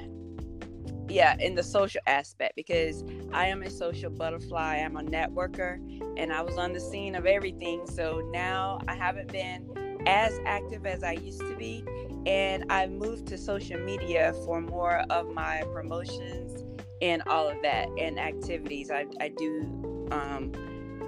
yeah 1.09 1.37
in 1.39 1.55
the 1.55 1.63
social 1.63 2.01
aspect 2.07 2.57
because 2.57 3.05
i 3.33 3.47
am 3.47 3.63
a 3.63 3.71
social 3.71 4.11
butterfly 4.11 4.77
i'm 4.77 4.97
a 4.97 5.03
networker 5.03 5.77
and 6.17 6.33
i 6.33 6.41
was 6.41 6.57
on 6.57 6.73
the 6.73 6.81
scene 6.81 7.15
of 7.15 7.27
everything 7.27 7.87
so 7.87 8.23
now 8.33 8.81
i 8.89 8.95
haven't 8.95 9.31
been 9.31 9.69
as 10.07 10.39
active 10.47 10.87
as 10.87 11.03
i 11.03 11.13
used 11.13 11.41
to 11.41 11.57
be 11.57 11.85
and 12.27 12.65
I 12.71 12.87
moved 12.87 13.27
to 13.29 13.39
social 13.39 13.79
media 13.79 14.35
for 14.45 14.61
more 14.61 15.05
of 15.11 15.33
my 15.33 15.63
promotions 15.73 16.65
and 17.03 17.23
all 17.27 17.49
of 17.49 17.57
that 17.63 17.89
and 17.99 18.19
activities 18.19 18.91
I, 18.91 19.07
I 19.21 19.29
do 19.29 20.09
um, 20.11 20.53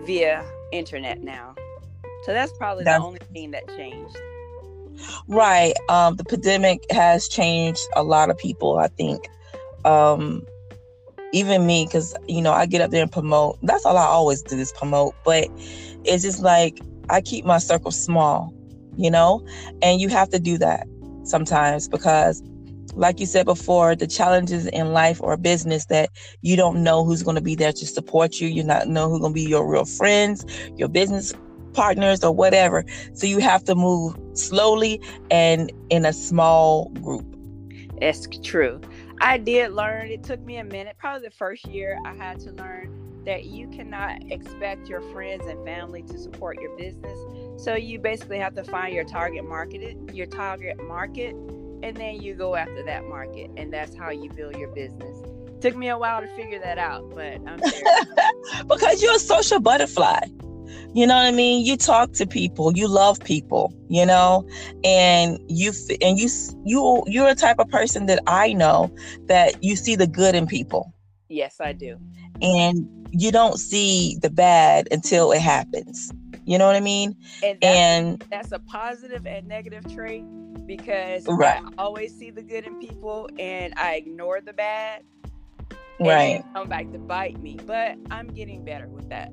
via 0.05 0.45
internet 0.73 1.23
now. 1.23 1.55
So 2.25 2.33
that's 2.33 2.53
probably 2.59 2.85
that's, 2.85 3.01
the 3.01 3.07
only 3.07 3.21
thing 3.33 3.53
that 3.53 3.67
changed. 3.77 4.17
Right. 5.29 5.75
Um, 5.89 6.17
the 6.17 6.25
pandemic 6.25 6.85
has 6.91 7.29
changed 7.29 7.87
a 7.95 8.03
lot 8.03 8.31
of 8.31 8.39
people, 8.39 8.79
I 8.79 8.89
think. 8.89 9.29
Um, 9.85 10.47
even 11.33 11.67
me, 11.67 11.87
because 11.87 12.15
you 12.27 12.43
know, 12.43 12.53
I 12.53 12.67
get 12.67 12.81
up 12.81 12.91
there 12.91 13.03
and 13.03 13.13
promote. 13.13 13.59
That's 13.63 13.85
all 13.85 13.97
I 13.97 14.05
always 14.05 14.43
do 14.43 14.57
is 14.57 14.73
promote. 14.73 15.15
But 15.25 15.49
it's 16.05 16.23
just 16.23 16.43
like 16.43 16.81
I 17.11 17.21
keep 17.21 17.45
my 17.45 17.59
circle 17.59 17.91
small, 17.91 18.53
you 18.97 19.11
know, 19.11 19.47
and 19.83 20.01
you 20.01 20.09
have 20.09 20.31
to 20.31 20.39
do 20.39 20.59
that 20.59 20.87
sometimes 21.27 21.89
because 21.89 22.43
like 22.95 23.21
you 23.21 23.27
said 23.27 23.45
before, 23.45 23.95
the 23.95 24.07
challenges 24.07 24.67
in 24.67 24.93
life 24.93 25.21
or 25.21 25.37
business 25.37 25.87
that 25.87 26.11
you 26.41 26.57
don't 26.57 26.83
know 26.83 27.05
who's 27.05 27.23
going 27.23 27.35
to 27.35 27.43
be 27.43 27.55
there 27.55 27.73
to 27.73 27.87
support 27.87 28.41
you. 28.41 28.49
You 28.49 28.65
not 28.65 28.89
know 28.89 29.11
who's 29.11 29.21
going 29.21 29.33
to 29.33 29.35
be 29.35 29.43
your 29.43 29.71
real 29.71 29.85
friends, 29.85 30.47
your 30.77 30.89
business 30.89 31.35
partners, 31.75 32.25
or 32.25 32.33
whatever. 32.33 32.85
So 33.13 33.27
you 33.27 33.39
have 33.41 33.65
to 33.65 33.75
move 33.75 34.17
slowly 34.33 35.01
and 35.31 35.71
in 35.91 36.07
a 36.07 36.13
small 36.13 36.89
group. 37.03 37.27
That's 38.01 38.27
true. 38.43 38.81
I 39.21 39.39
did 39.39 39.73
learn. 39.73 40.09
It 40.09 40.23
took 40.23 40.41
me 40.41 40.57
a 40.57 40.65
minute. 40.65 40.97
Probably 40.99 41.29
the 41.29 41.35
first 41.35 41.67
year, 41.67 41.99
I 42.05 42.15
had 42.15 42.41
to 42.41 42.53
learn 42.53 43.25
that 43.25 43.45
you 43.45 43.69
cannot 43.69 44.31
expect 44.31 44.89
your 44.89 45.01
friends 45.13 45.47
and 45.47 45.63
family 45.67 46.03
to 46.03 46.19
support 46.19 46.61
your 46.61 46.77
business. 46.77 47.19
So 47.57 47.75
you 47.75 47.99
basically 47.99 48.39
have 48.39 48.55
to 48.57 48.65
find 48.65 48.95
your 48.95 49.05
target 49.05 49.45
market, 49.45 49.97
your 50.13 50.27
target 50.27 50.77
market, 50.87 51.35
and 51.83 51.97
then 51.97 52.21
you 52.21 52.35
go 52.35 52.55
after 52.55 52.83
that 52.85 53.05
market, 53.09 53.51
and 53.57 53.73
that's 53.73 53.97
how 53.97 54.11
you 54.11 54.31
build 54.31 54.57
your 54.57 54.69
business. 54.69 55.17
Took 55.61 55.77
me 55.77 55.89
a 55.89 55.97
while 55.97 56.21
to 56.21 56.29
figure 56.29 56.61
that 56.61 56.79
out, 56.79 57.11
but 57.15 57.43
because 58.69 59.03
you're 59.03 59.15
a 59.15 59.19
social 59.19 59.61
butterfly. 59.61 60.21
You 60.93 61.07
know 61.07 61.15
what 61.15 61.27
I 61.27 61.31
mean? 61.31 61.65
You 61.65 61.77
talk 61.77 62.13
to 62.13 62.27
people, 62.27 62.73
you 62.77 62.89
love 62.89 63.21
people, 63.21 63.75
you 63.89 64.07
know, 64.07 64.47
and 64.85 65.39
you 65.49 65.73
and 66.01 66.19
you 66.19 66.29
you 66.65 67.05
you're 67.07 67.29
a 67.29 67.35
type 67.35 67.59
of 67.59 67.69
person 67.69 68.07
that 68.07 68.23
I 68.27 68.53
know 68.53 68.91
that 69.27 69.63
you 69.63 69.77
see 69.77 69.97
the 69.97 70.07
good 70.07 70.35
in 70.35 70.47
people. 70.47 70.93
Yes, 71.29 71.57
I 71.61 71.73
do. 71.73 71.99
And 72.41 72.89
you 73.11 73.31
don't 73.31 73.59
see 73.59 74.19
the 74.21 74.31
bad 74.31 74.89
until 74.91 75.33
it 75.33 75.41
happens. 75.41 76.13
You 76.47 76.59
know 76.59 76.67
what 76.67 76.77
I 76.77 76.81
mean? 76.81 77.17
And 77.43 77.59
that's, 77.61 77.77
and 77.77 78.25
that's 78.31 78.53
a 78.53 78.61
positive 78.61 79.27
and 79.27 79.49
negative 79.49 79.93
trait 79.93 80.25
because 80.65 81.27
right. 81.27 81.61
I 81.61 81.71
always 81.77 82.17
see 82.17 82.31
the 82.31 82.43
good 82.43 82.65
in 82.65 82.79
people 82.79 83.29
and 83.39 83.75
I 83.77 83.97
ignore 83.97 84.41
the 84.41 84.53
bad. 84.53 85.03
right. 85.99 86.45
come 86.55 86.69
back 86.69 86.91
to 86.93 86.99
bite 86.99 87.41
me. 87.43 87.59
But 87.67 87.97
I'm 88.13 88.29
getting 88.29 88.65
better 88.65 88.87
with 88.89 89.09
that. 89.09 89.33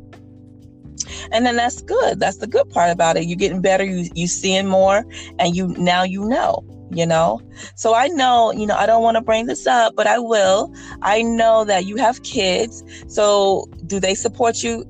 And 1.32 1.46
then 1.46 1.56
that's 1.56 1.82
good. 1.84 2.20
That's 2.20 2.38
the 2.38 2.48
good 2.48 2.70
part 2.72 2.90
about 2.90 3.16
it. 3.16 3.26
You're 3.26 3.38
getting 3.38 3.62
better. 3.62 3.84
You 3.84 4.10
you 4.16 4.28
seeing 4.28 4.68
more, 4.68 5.06
and 5.40 5.56
you 5.56 5.68
now 5.78 6.04
you 6.04 6.28
know. 6.28 6.64
You 6.92 7.08
know. 7.08 7.42
So 7.76 7.96
I 7.96 8.08
know. 8.08 8.52
You 8.52 8.68
know. 8.68 8.76
I 8.76 8.86
don't 8.86 9.02
want 9.02 9.16
to 9.16 9.22
bring 9.22 9.48
this 9.48 9.66
up, 9.68 9.96
but 9.96 10.08
I 10.08 10.20
will. 10.20 10.74
I 11.02 11.22
know 11.22 11.66
that 11.66 11.86
you 11.86 11.98
have 11.98 12.22
kids. 12.24 12.84
So 13.08 13.68
do 13.88 14.00
they 14.00 14.16
support 14.16 14.64
you 14.64 14.86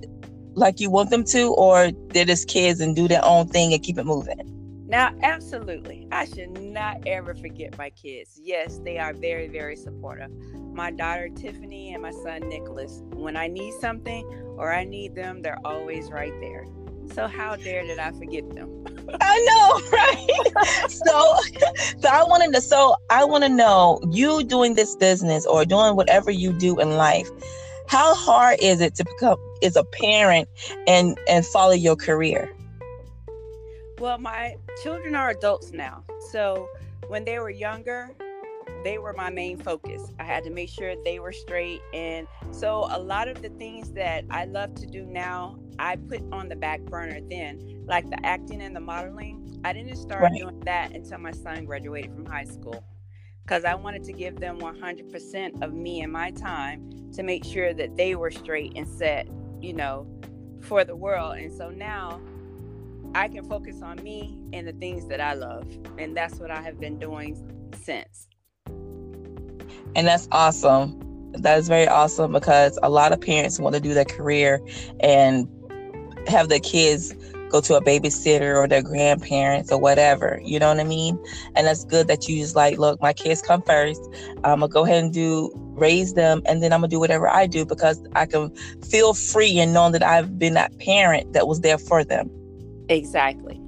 like 0.55 0.79
you 0.79 0.89
want 0.89 1.09
them 1.09 1.23
to, 1.25 1.53
or 1.53 1.91
they're 2.09 2.25
just 2.25 2.47
kids 2.47 2.79
and 2.79 2.95
do 2.95 3.07
their 3.07 3.23
own 3.23 3.47
thing 3.47 3.73
and 3.73 3.81
keep 3.81 3.97
it 3.97 4.05
moving? 4.05 4.53
Now, 4.87 5.11
absolutely. 5.23 6.07
I 6.11 6.25
should 6.25 6.61
not 6.61 6.97
ever 7.07 7.33
forget 7.33 7.77
my 7.77 7.89
kids. 7.89 8.39
Yes, 8.43 8.79
they 8.83 8.99
are 8.99 9.13
very, 9.13 9.47
very 9.47 9.75
supportive. 9.75 10.29
My 10.73 10.91
daughter 10.91 11.29
Tiffany 11.29 11.93
and 11.93 12.03
my 12.03 12.11
son 12.11 12.47
Nicholas. 12.47 13.01
When 13.13 13.35
I 13.35 13.47
need 13.47 13.73
something 13.81 14.23
or 14.57 14.71
I 14.71 14.83
need 14.83 15.15
them, 15.15 15.41
they're 15.41 15.59
always 15.65 16.11
right 16.11 16.33
there. 16.39 16.67
So 17.13 17.27
how 17.27 17.55
dare 17.55 17.83
did 17.83 17.99
I 17.99 18.11
forget 18.11 18.47
them? 18.51 18.85
I 19.21 19.39
know, 19.49 19.97
right? 19.97 20.89
so, 20.89 21.37
so 21.99 22.09
I 22.09 22.23
wanted 22.23 22.53
to. 22.53 22.61
So 22.61 22.95
I 23.09 23.25
want 23.25 23.43
to 23.43 23.49
know 23.49 23.99
you 24.11 24.43
doing 24.43 24.75
this 24.75 24.95
business 24.95 25.45
or 25.45 25.65
doing 25.65 25.95
whatever 25.95 26.31
you 26.31 26.53
do 26.53 26.79
in 26.79 26.97
life. 26.97 27.29
How 27.87 28.15
hard 28.15 28.59
is 28.61 28.79
it 28.79 28.95
to 28.95 29.05
become 29.05 29.37
as 29.63 29.75
a 29.75 29.83
parent 29.83 30.47
and 30.87 31.17
and 31.27 31.45
follow 31.45 31.73
your 31.73 31.95
career? 31.95 32.53
Well, 33.99 34.17
my 34.17 34.57
children 34.81 35.15
are 35.15 35.29
adults 35.29 35.71
now. 35.71 36.03
So 36.31 36.67
when 37.07 37.25
they 37.25 37.39
were 37.39 37.49
younger, 37.49 38.09
they 38.83 38.97
were 38.97 39.13
my 39.13 39.29
main 39.29 39.57
focus. 39.57 40.11
I 40.19 40.23
had 40.23 40.43
to 40.43 40.49
make 40.49 40.69
sure 40.69 40.95
they 41.03 41.19
were 41.19 41.31
straight. 41.31 41.81
And 41.93 42.27
so 42.51 42.87
a 42.91 42.99
lot 42.99 43.27
of 43.27 43.41
the 43.41 43.49
things 43.49 43.91
that 43.93 44.25
I 44.29 44.45
love 44.45 44.75
to 44.75 44.85
do 44.85 45.05
now, 45.05 45.57
I 45.79 45.95
put 45.95 46.21
on 46.31 46.49
the 46.49 46.55
back 46.55 46.81
burner 46.81 47.19
then, 47.29 47.83
like 47.85 48.09
the 48.09 48.23
acting 48.25 48.61
and 48.61 48.75
the 48.75 48.81
modeling. 48.81 49.61
I 49.63 49.71
didn't 49.71 49.95
start 49.95 50.23
right. 50.23 50.33
doing 50.37 50.59
that 50.61 50.91
until 50.91 51.19
my 51.19 51.31
son 51.31 51.65
graduated 51.65 52.13
from 52.13 52.25
high 52.25 52.43
school 52.43 52.83
because 53.43 53.65
I 53.65 53.75
wanted 53.75 54.03
to 54.05 54.13
give 54.13 54.39
them 54.39 54.59
100% 54.59 55.61
of 55.61 55.73
me 55.73 56.01
and 56.01 56.11
my 56.11 56.31
time 56.31 56.89
to 57.13 57.23
make 57.23 57.43
sure 57.43 57.73
that 57.73 57.95
they 57.95 58.15
were 58.15 58.31
straight 58.31 58.73
and 58.75 58.87
set, 58.87 59.27
you 59.63 59.73
know, 59.73 60.05
for 60.61 60.83
the 60.83 60.95
world. 60.95 61.37
And 61.37 61.51
so 61.51 61.69
now 61.69 62.21
I 63.15 63.27
can 63.29 63.47
focus 63.47 63.81
on 63.81 64.03
me 64.03 64.37
and 64.51 64.67
the 64.67 64.73
things 64.73 65.07
that 65.07 65.21
I 65.21 65.33
love. 65.33 65.65
And 65.97 66.15
that's 66.15 66.39
what 66.39 66.51
I 66.51 66.61
have 66.61 66.79
been 66.79 66.99
doing 66.99 67.69
since. 67.81 68.27
And 69.95 70.07
that's 70.07 70.27
awesome. 70.31 70.99
That 71.33 71.57
is 71.57 71.67
very 71.67 71.87
awesome 71.87 72.33
because 72.33 72.77
a 72.83 72.89
lot 72.89 73.11
of 73.11 73.21
parents 73.21 73.59
want 73.59 73.73
to 73.75 73.81
do 73.81 73.93
their 73.93 74.05
career 74.05 74.61
and 74.99 75.47
have 76.27 76.49
their 76.49 76.59
kids 76.59 77.13
go 77.53 77.61
to 77.61 77.75
a 77.75 77.81
babysitter 77.81 78.57
or 78.57 78.67
their 78.67 78.81
grandparents 78.81 79.71
or 79.71 79.79
whatever. 79.79 80.41
You 80.43 80.57
know 80.57 80.69
what 80.69 80.79
I 80.79 80.83
mean? 80.83 81.19
And 81.55 81.67
that's 81.67 81.85
good 81.85 82.07
that 82.07 82.27
you 82.27 82.41
just 82.41 82.55
like, 82.55 82.79
look, 82.79 82.99
my 82.99 83.13
kids 83.13 83.43
come 83.43 83.61
first. 83.61 84.01
I'm 84.43 84.59
gonna 84.59 84.67
go 84.67 84.83
ahead 84.85 85.03
and 85.03 85.13
do 85.13 85.51
raise 85.75 86.15
them, 86.15 86.41
and 86.47 86.63
then 86.63 86.73
I'm 86.73 86.79
gonna 86.79 86.89
do 86.89 86.99
whatever 86.99 87.29
I 87.29 87.45
do 87.45 87.63
because 87.63 88.03
I 88.15 88.25
can 88.25 88.49
feel 88.81 89.13
free 89.13 89.59
and 89.59 89.71
knowing 89.71 89.91
that 89.91 90.01
I've 90.01 90.39
been 90.39 90.55
that 90.55 90.77
parent 90.79 91.31
that 91.33 91.47
was 91.47 91.61
there 91.61 91.77
for 91.77 92.03
them. 92.03 92.29
Exactly. 92.89 93.59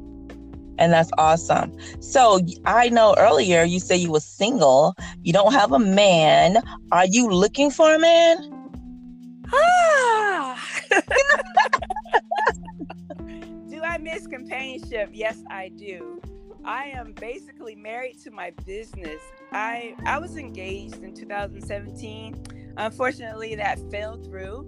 And 0.77 0.91
that's 0.91 1.11
awesome. 1.19 1.71
So 2.01 2.39
I 2.65 2.89
know 2.89 3.15
earlier 3.19 3.63
you 3.63 3.79
say 3.79 3.95
you 3.95 4.11
were 4.11 4.19
single. 4.19 4.95
You 5.21 5.31
don't 5.31 5.53
have 5.53 5.71
a 5.71 5.79
man. 5.79 6.57
Are 6.91 7.05
you 7.05 7.29
looking 7.29 7.69
for 7.69 7.93
a 7.93 7.99
man? 7.99 8.37
Ah. 9.53 10.59
miss 14.05 14.27
companionship? 14.27 15.09
Yes, 15.11 15.41
I 15.49 15.69
do. 15.69 16.21
I 16.63 16.85
am 16.85 17.13
basically 17.13 17.75
married 17.75 18.21
to 18.23 18.31
my 18.31 18.51
business. 18.65 19.19
I 19.51 19.95
I 20.05 20.19
was 20.19 20.37
engaged 20.37 21.03
in 21.03 21.13
2017. 21.13 22.73
Unfortunately, 22.77 23.55
that 23.55 23.79
fell 23.91 24.17
through. 24.17 24.65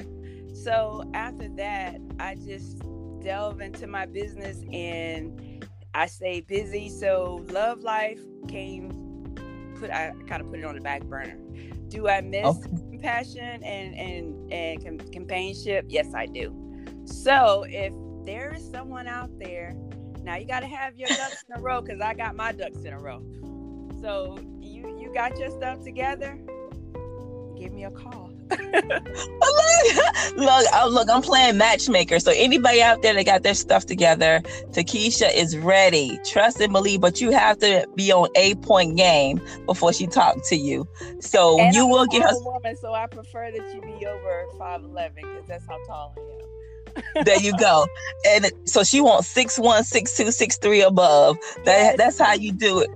So 0.53 1.03
after 1.13 1.47
that, 1.49 2.01
I 2.19 2.35
just 2.35 2.81
delve 3.21 3.61
into 3.61 3.85
my 3.85 4.07
business 4.07 4.57
and 4.73 5.65
I 5.93 6.07
stay 6.07 6.41
busy. 6.41 6.89
So 6.89 7.45
love 7.49 7.81
life 7.81 8.19
came 8.47 9.35
put 9.79 9.91
I 9.91 10.13
kind 10.27 10.41
of 10.41 10.49
put 10.49 10.59
it 10.59 10.65
on 10.65 10.75
the 10.75 10.81
back 10.81 11.03
burner. 11.03 11.37
Do 11.89 12.07
I 12.07 12.21
miss 12.21 12.45
okay. 12.45 12.69
compassion 12.89 13.63
and 13.63 13.95
and 13.95 14.51
and 14.51 15.11
companionship? 15.11 15.85
Yes, 15.89 16.13
I 16.15 16.25
do. 16.25 16.55
So 17.05 17.65
if 17.67 17.93
there 18.27 18.53
is 18.53 18.69
someone 18.69 19.07
out 19.07 19.29
there, 19.39 19.73
now 20.21 20.35
you 20.35 20.45
got 20.45 20.59
to 20.59 20.67
have 20.67 20.97
your 20.97 21.07
ducks 21.07 21.45
in 21.49 21.57
a 21.57 21.61
row 21.61 21.81
because 21.81 22.01
I 22.01 22.13
got 22.13 22.35
my 22.35 22.51
ducks 22.51 22.79
in 22.79 22.91
a 22.91 22.99
row. 22.99 23.23
So 24.01 24.37
you 24.59 24.99
you 24.99 25.13
got 25.13 25.39
your 25.39 25.49
stuff 25.49 25.81
together. 25.81 26.37
Give 27.57 27.71
me 27.71 27.85
a 27.85 27.91
call. 27.91 28.33
look, 28.49 30.65
oh, 30.73 30.89
look, 30.91 31.09
I'm 31.09 31.21
playing 31.21 31.57
matchmaker. 31.57 32.19
So 32.19 32.31
anybody 32.35 32.81
out 32.81 33.01
there 33.01 33.13
that 33.13 33.25
got 33.25 33.43
their 33.43 33.53
stuff 33.53 33.85
together, 33.85 34.41
Tekesia 34.71 35.33
is 35.33 35.57
ready. 35.57 36.19
Trust 36.25 36.59
and 36.59 36.71
believe, 36.71 37.01
but 37.01 37.21
you 37.21 37.31
have 37.31 37.57
to 37.59 37.87
be 37.95 38.11
on 38.11 38.29
a 38.35 38.55
point 38.55 38.97
game 38.97 39.41
before 39.65 39.93
she 39.93 40.05
talks 40.05 40.49
to 40.49 40.57
you. 40.57 40.85
So 41.21 41.59
and 41.59 41.73
you 41.73 41.85
I'm 41.85 41.89
will 41.89 42.05
get 42.05 42.23
her. 42.23 42.35
Woman, 42.41 42.75
so 42.75 42.93
I 42.93 43.07
prefer 43.07 43.51
that 43.51 43.73
you 43.73 43.81
be 43.81 44.05
over 44.05 44.45
five 44.57 44.83
eleven 44.83 45.23
because 45.23 45.47
that's 45.47 45.65
how 45.65 45.77
tall 45.87 46.13
I 46.17 46.19
am. 46.19 46.56
There 47.23 47.39
you 47.39 47.55
go. 47.57 47.85
And 48.25 48.51
so 48.65 48.83
she 48.83 49.01
wants 49.01 49.27
six 49.27 49.57
one, 49.57 49.83
six 49.83 50.15
two, 50.15 50.31
six 50.31 50.57
three 50.57 50.81
above. 50.81 51.37
That 51.65 51.97
that's 51.97 52.19
how 52.19 52.33
you 52.33 52.51
do 52.51 52.79
it. 52.79 52.89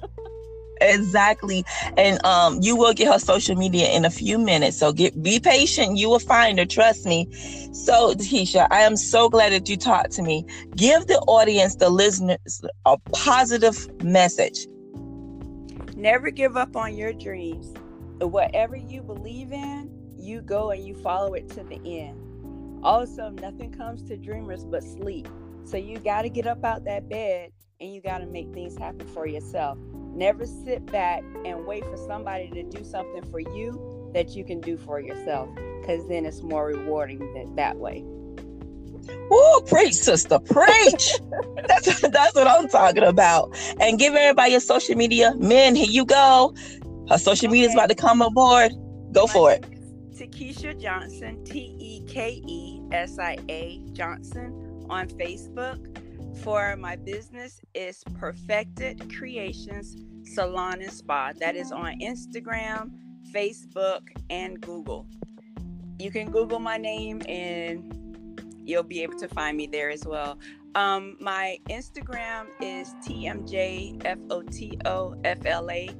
exactly. 0.80 1.64
And 1.96 2.24
um 2.24 2.58
you 2.62 2.76
will 2.76 2.94
get 2.94 3.12
her 3.12 3.18
social 3.18 3.56
media 3.56 3.90
in 3.90 4.04
a 4.04 4.10
few 4.10 4.38
minutes. 4.38 4.78
So 4.78 4.92
get 4.92 5.22
be 5.22 5.40
patient. 5.40 5.98
You 5.98 6.08
will 6.10 6.18
find 6.18 6.58
her. 6.58 6.66
Trust 6.66 7.06
me. 7.06 7.28
So 7.72 8.14
Keisha, 8.14 8.66
i 8.70 8.80
am 8.80 8.96
so 8.96 9.28
glad 9.28 9.52
that 9.52 9.68
you 9.68 9.76
talked 9.76 10.12
to 10.12 10.22
me. 10.22 10.44
Give 10.76 11.06
the 11.06 11.18
audience 11.26 11.76
the 11.76 11.90
listeners 11.90 12.62
a 12.84 12.98
positive 13.12 13.88
message. 14.02 14.66
Never 15.96 16.30
give 16.30 16.56
up 16.56 16.76
on 16.76 16.96
your 16.96 17.12
dreams. 17.12 17.74
Whatever 18.20 18.76
you 18.76 19.02
believe 19.02 19.52
in 19.52 19.90
you 20.18 20.40
go 20.42 20.70
and 20.70 20.84
you 20.84 20.94
follow 20.96 21.34
it 21.34 21.48
to 21.48 21.62
the 21.62 21.80
end 21.84 22.27
also 22.82 23.30
nothing 23.30 23.72
comes 23.72 24.02
to 24.02 24.16
dreamers 24.16 24.64
but 24.64 24.82
sleep 24.82 25.28
so 25.64 25.76
you 25.76 25.98
got 25.98 26.22
to 26.22 26.28
get 26.28 26.46
up 26.46 26.64
out 26.64 26.84
that 26.84 27.08
bed 27.08 27.50
and 27.80 27.94
you 27.94 28.00
got 28.00 28.18
to 28.18 28.26
make 28.26 28.52
things 28.52 28.76
happen 28.76 29.06
for 29.08 29.26
yourself 29.26 29.78
Never 30.18 30.46
sit 30.46 30.84
back 30.86 31.22
and 31.44 31.64
wait 31.64 31.84
for 31.84 31.96
somebody 31.96 32.50
to 32.50 32.64
do 32.64 32.82
something 32.82 33.22
for 33.30 33.38
you 33.38 34.10
that 34.14 34.30
you 34.30 34.44
can 34.44 34.60
do 34.60 34.76
for 34.76 34.98
yourself, 34.98 35.48
because 35.80 36.08
then 36.08 36.26
it's 36.26 36.42
more 36.42 36.66
rewarding 36.66 37.20
than 37.34 37.54
that 37.54 37.76
way. 37.76 38.02
Woo, 39.30 39.60
preach, 39.60 39.94
sister, 39.94 40.40
preach. 40.40 41.12
that's, 41.68 42.00
that's 42.00 42.34
what 42.34 42.48
I'm 42.48 42.66
talking 42.68 43.04
about. 43.04 43.56
And 43.78 43.96
give 43.96 44.14
everybody 44.14 44.50
your 44.50 44.60
social 44.60 44.96
media. 44.96 45.34
Men, 45.36 45.76
here 45.76 45.86
you 45.88 46.04
go. 46.04 46.52
Her 47.08 47.18
social 47.18 47.46
okay. 47.46 47.52
media 47.52 47.68
is 47.68 47.74
about 47.74 47.90
to 47.90 47.94
come 47.94 48.20
aboard. 48.20 48.72
Go 49.12 49.26
My 49.26 49.32
for 49.32 49.52
it. 49.52 49.64
Tekesia 50.18 50.74
Johnson, 50.80 51.44
T 51.44 51.76
E 51.78 52.02
K 52.08 52.42
E 52.44 52.80
S 52.90 53.20
I 53.20 53.36
A 53.48 53.80
Johnson 53.92 54.84
on 54.90 55.06
Facebook 55.08 55.78
for 56.42 56.74
my 56.76 56.96
business 56.96 57.60
is 57.72 58.02
Perfected 58.18 59.14
Creations 59.16 59.96
Salon 60.24 60.82
and 60.82 60.90
Spa. 60.90 61.30
That 61.38 61.54
is 61.54 61.70
on 61.70 62.00
Instagram, 62.00 62.90
Facebook, 63.32 64.08
and 64.28 64.60
Google. 64.60 65.06
you 66.00 66.10
can 66.10 66.32
Google 66.32 66.58
my 66.58 66.78
name 66.78 67.22
and 67.28 68.42
you'll 68.64 68.82
be 68.82 69.04
able 69.04 69.18
to 69.18 69.28
find 69.28 69.56
me 69.56 69.68
there 69.68 69.90
as 69.90 70.04
well. 70.04 70.40
Um, 70.74 71.16
my 71.20 71.58
Instagram 71.70 72.46
is 72.60 72.92
TMJFOTOFLA 73.06 75.96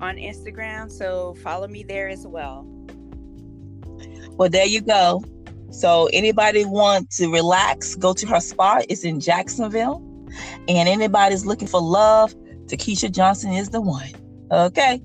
on 0.00 0.16
Instagram. 0.16 0.90
So 0.90 1.34
follow 1.42 1.68
me 1.68 1.82
there 1.82 2.08
as 2.08 2.26
well. 2.26 2.73
Well, 4.36 4.48
there 4.48 4.66
you 4.66 4.80
go. 4.80 5.22
So 5.70 6.08
anybody 6.12 6.64
want 6.64 7.10
to 7.12 7.32
relax, 7.32 7.94
go 7.96 8.12
to 8.14 8.26
her 8.28 8.40
spa. 8.40 8.82
It's 8.88 9.04
in 9.04 9.20
Jacksonville. 9.20 10.02
And 10.68 10.88
anybody's 10.88 11.46
looking 11.46 11.68
for 11.68 11.80
love, 11.80 12.34
Tekesia 12.66 13.10
Johnson 13.10 13.52
is 13.52 13.70
the 13.70 13.80
one. 13.80 14.10
Okay. 14.50 15.02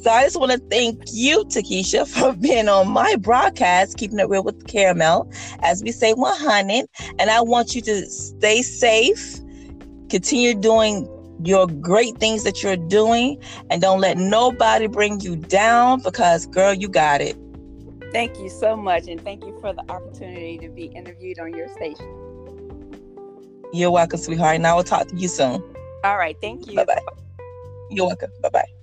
So 0.00 0.10
I 0.10 0.22
just 0.22 0.38
want 0.38 0.52
to 0.52 0.58
thank 0.70 1.00
you, 1.12 1.44
Tekesia, 1.44 2.06
for 2.08 2.34
being 2.34 2.68
on 2.68 2.88
my 2.88 3.16
broadcast, 3.16 3.98
keeping 3.98 4.18
it 4.18 4.28
real 4.28 4.42
with 4.42 4.66
caramel, 4.66 5.30
as 5.60 5.82
we 5.82 5.92
say 5.92 6.14
100. 6.14 6.86
And 7.18 7.30
I 7.30 7.40
want 7.40 7.74
you 7.74 7.82
to 7.82 8.08
stay 8.08 8.62
safe, 8.62 9.38
continue 10.08 10.54
doing 10.54 11.08
your 11.44 11.66
great 11.66 12.16
things 12.16 12.44
that 12.44 12.62
you're 12.62 12.76
doing, 12.76 13.40
and 13.70 13.82
don't 13.82 14.00
let 14.00 14.16
nobody 14.16 14.86
bring 14.86 15.20
you 15.20 15.36
down 15.36 16.00
because, 16.00 16.46
girl, 16.46 16.72
you 16.72 16.88
got 16.88 17.20
it. 17.20 17.36
Thank 18.12 18.38
you 18.38 18.48
so 18.48 18.76
much. 18.76 19.08
And 19.08 19.20
thank 19.20 19.44
you 19.44 19.58
for 19.60 19.72
the 19.72 19.82
opportunity 19.90 20.58
to 20.58 20.68
be 20.68 20.86
interviewed 20.86 21.38
on 21.38 21.54
your 21.54 21.68
station. 21.68 22.06
You're 23.72 23.90
welcome, 23.90 24.18
sweetheart. 24.18 24.56
And 24.56 24.66
I 24.66 24.74
will 24.74 24.84
talk 24.84 25.08
to 25.08 25.16
you 25.16 25.28
soon. 25.28 25.62
All 26.04 26.16
right. 26.16 26.36
Thank 26.40 26.68
you. 26.68 26.76
Bye 26.76 26.84
bye. 26.84 27.00
You're 27.90 28.06
welcome. 28.06 28.30
Bye 28.40 28.50
bye. 28.50 28.75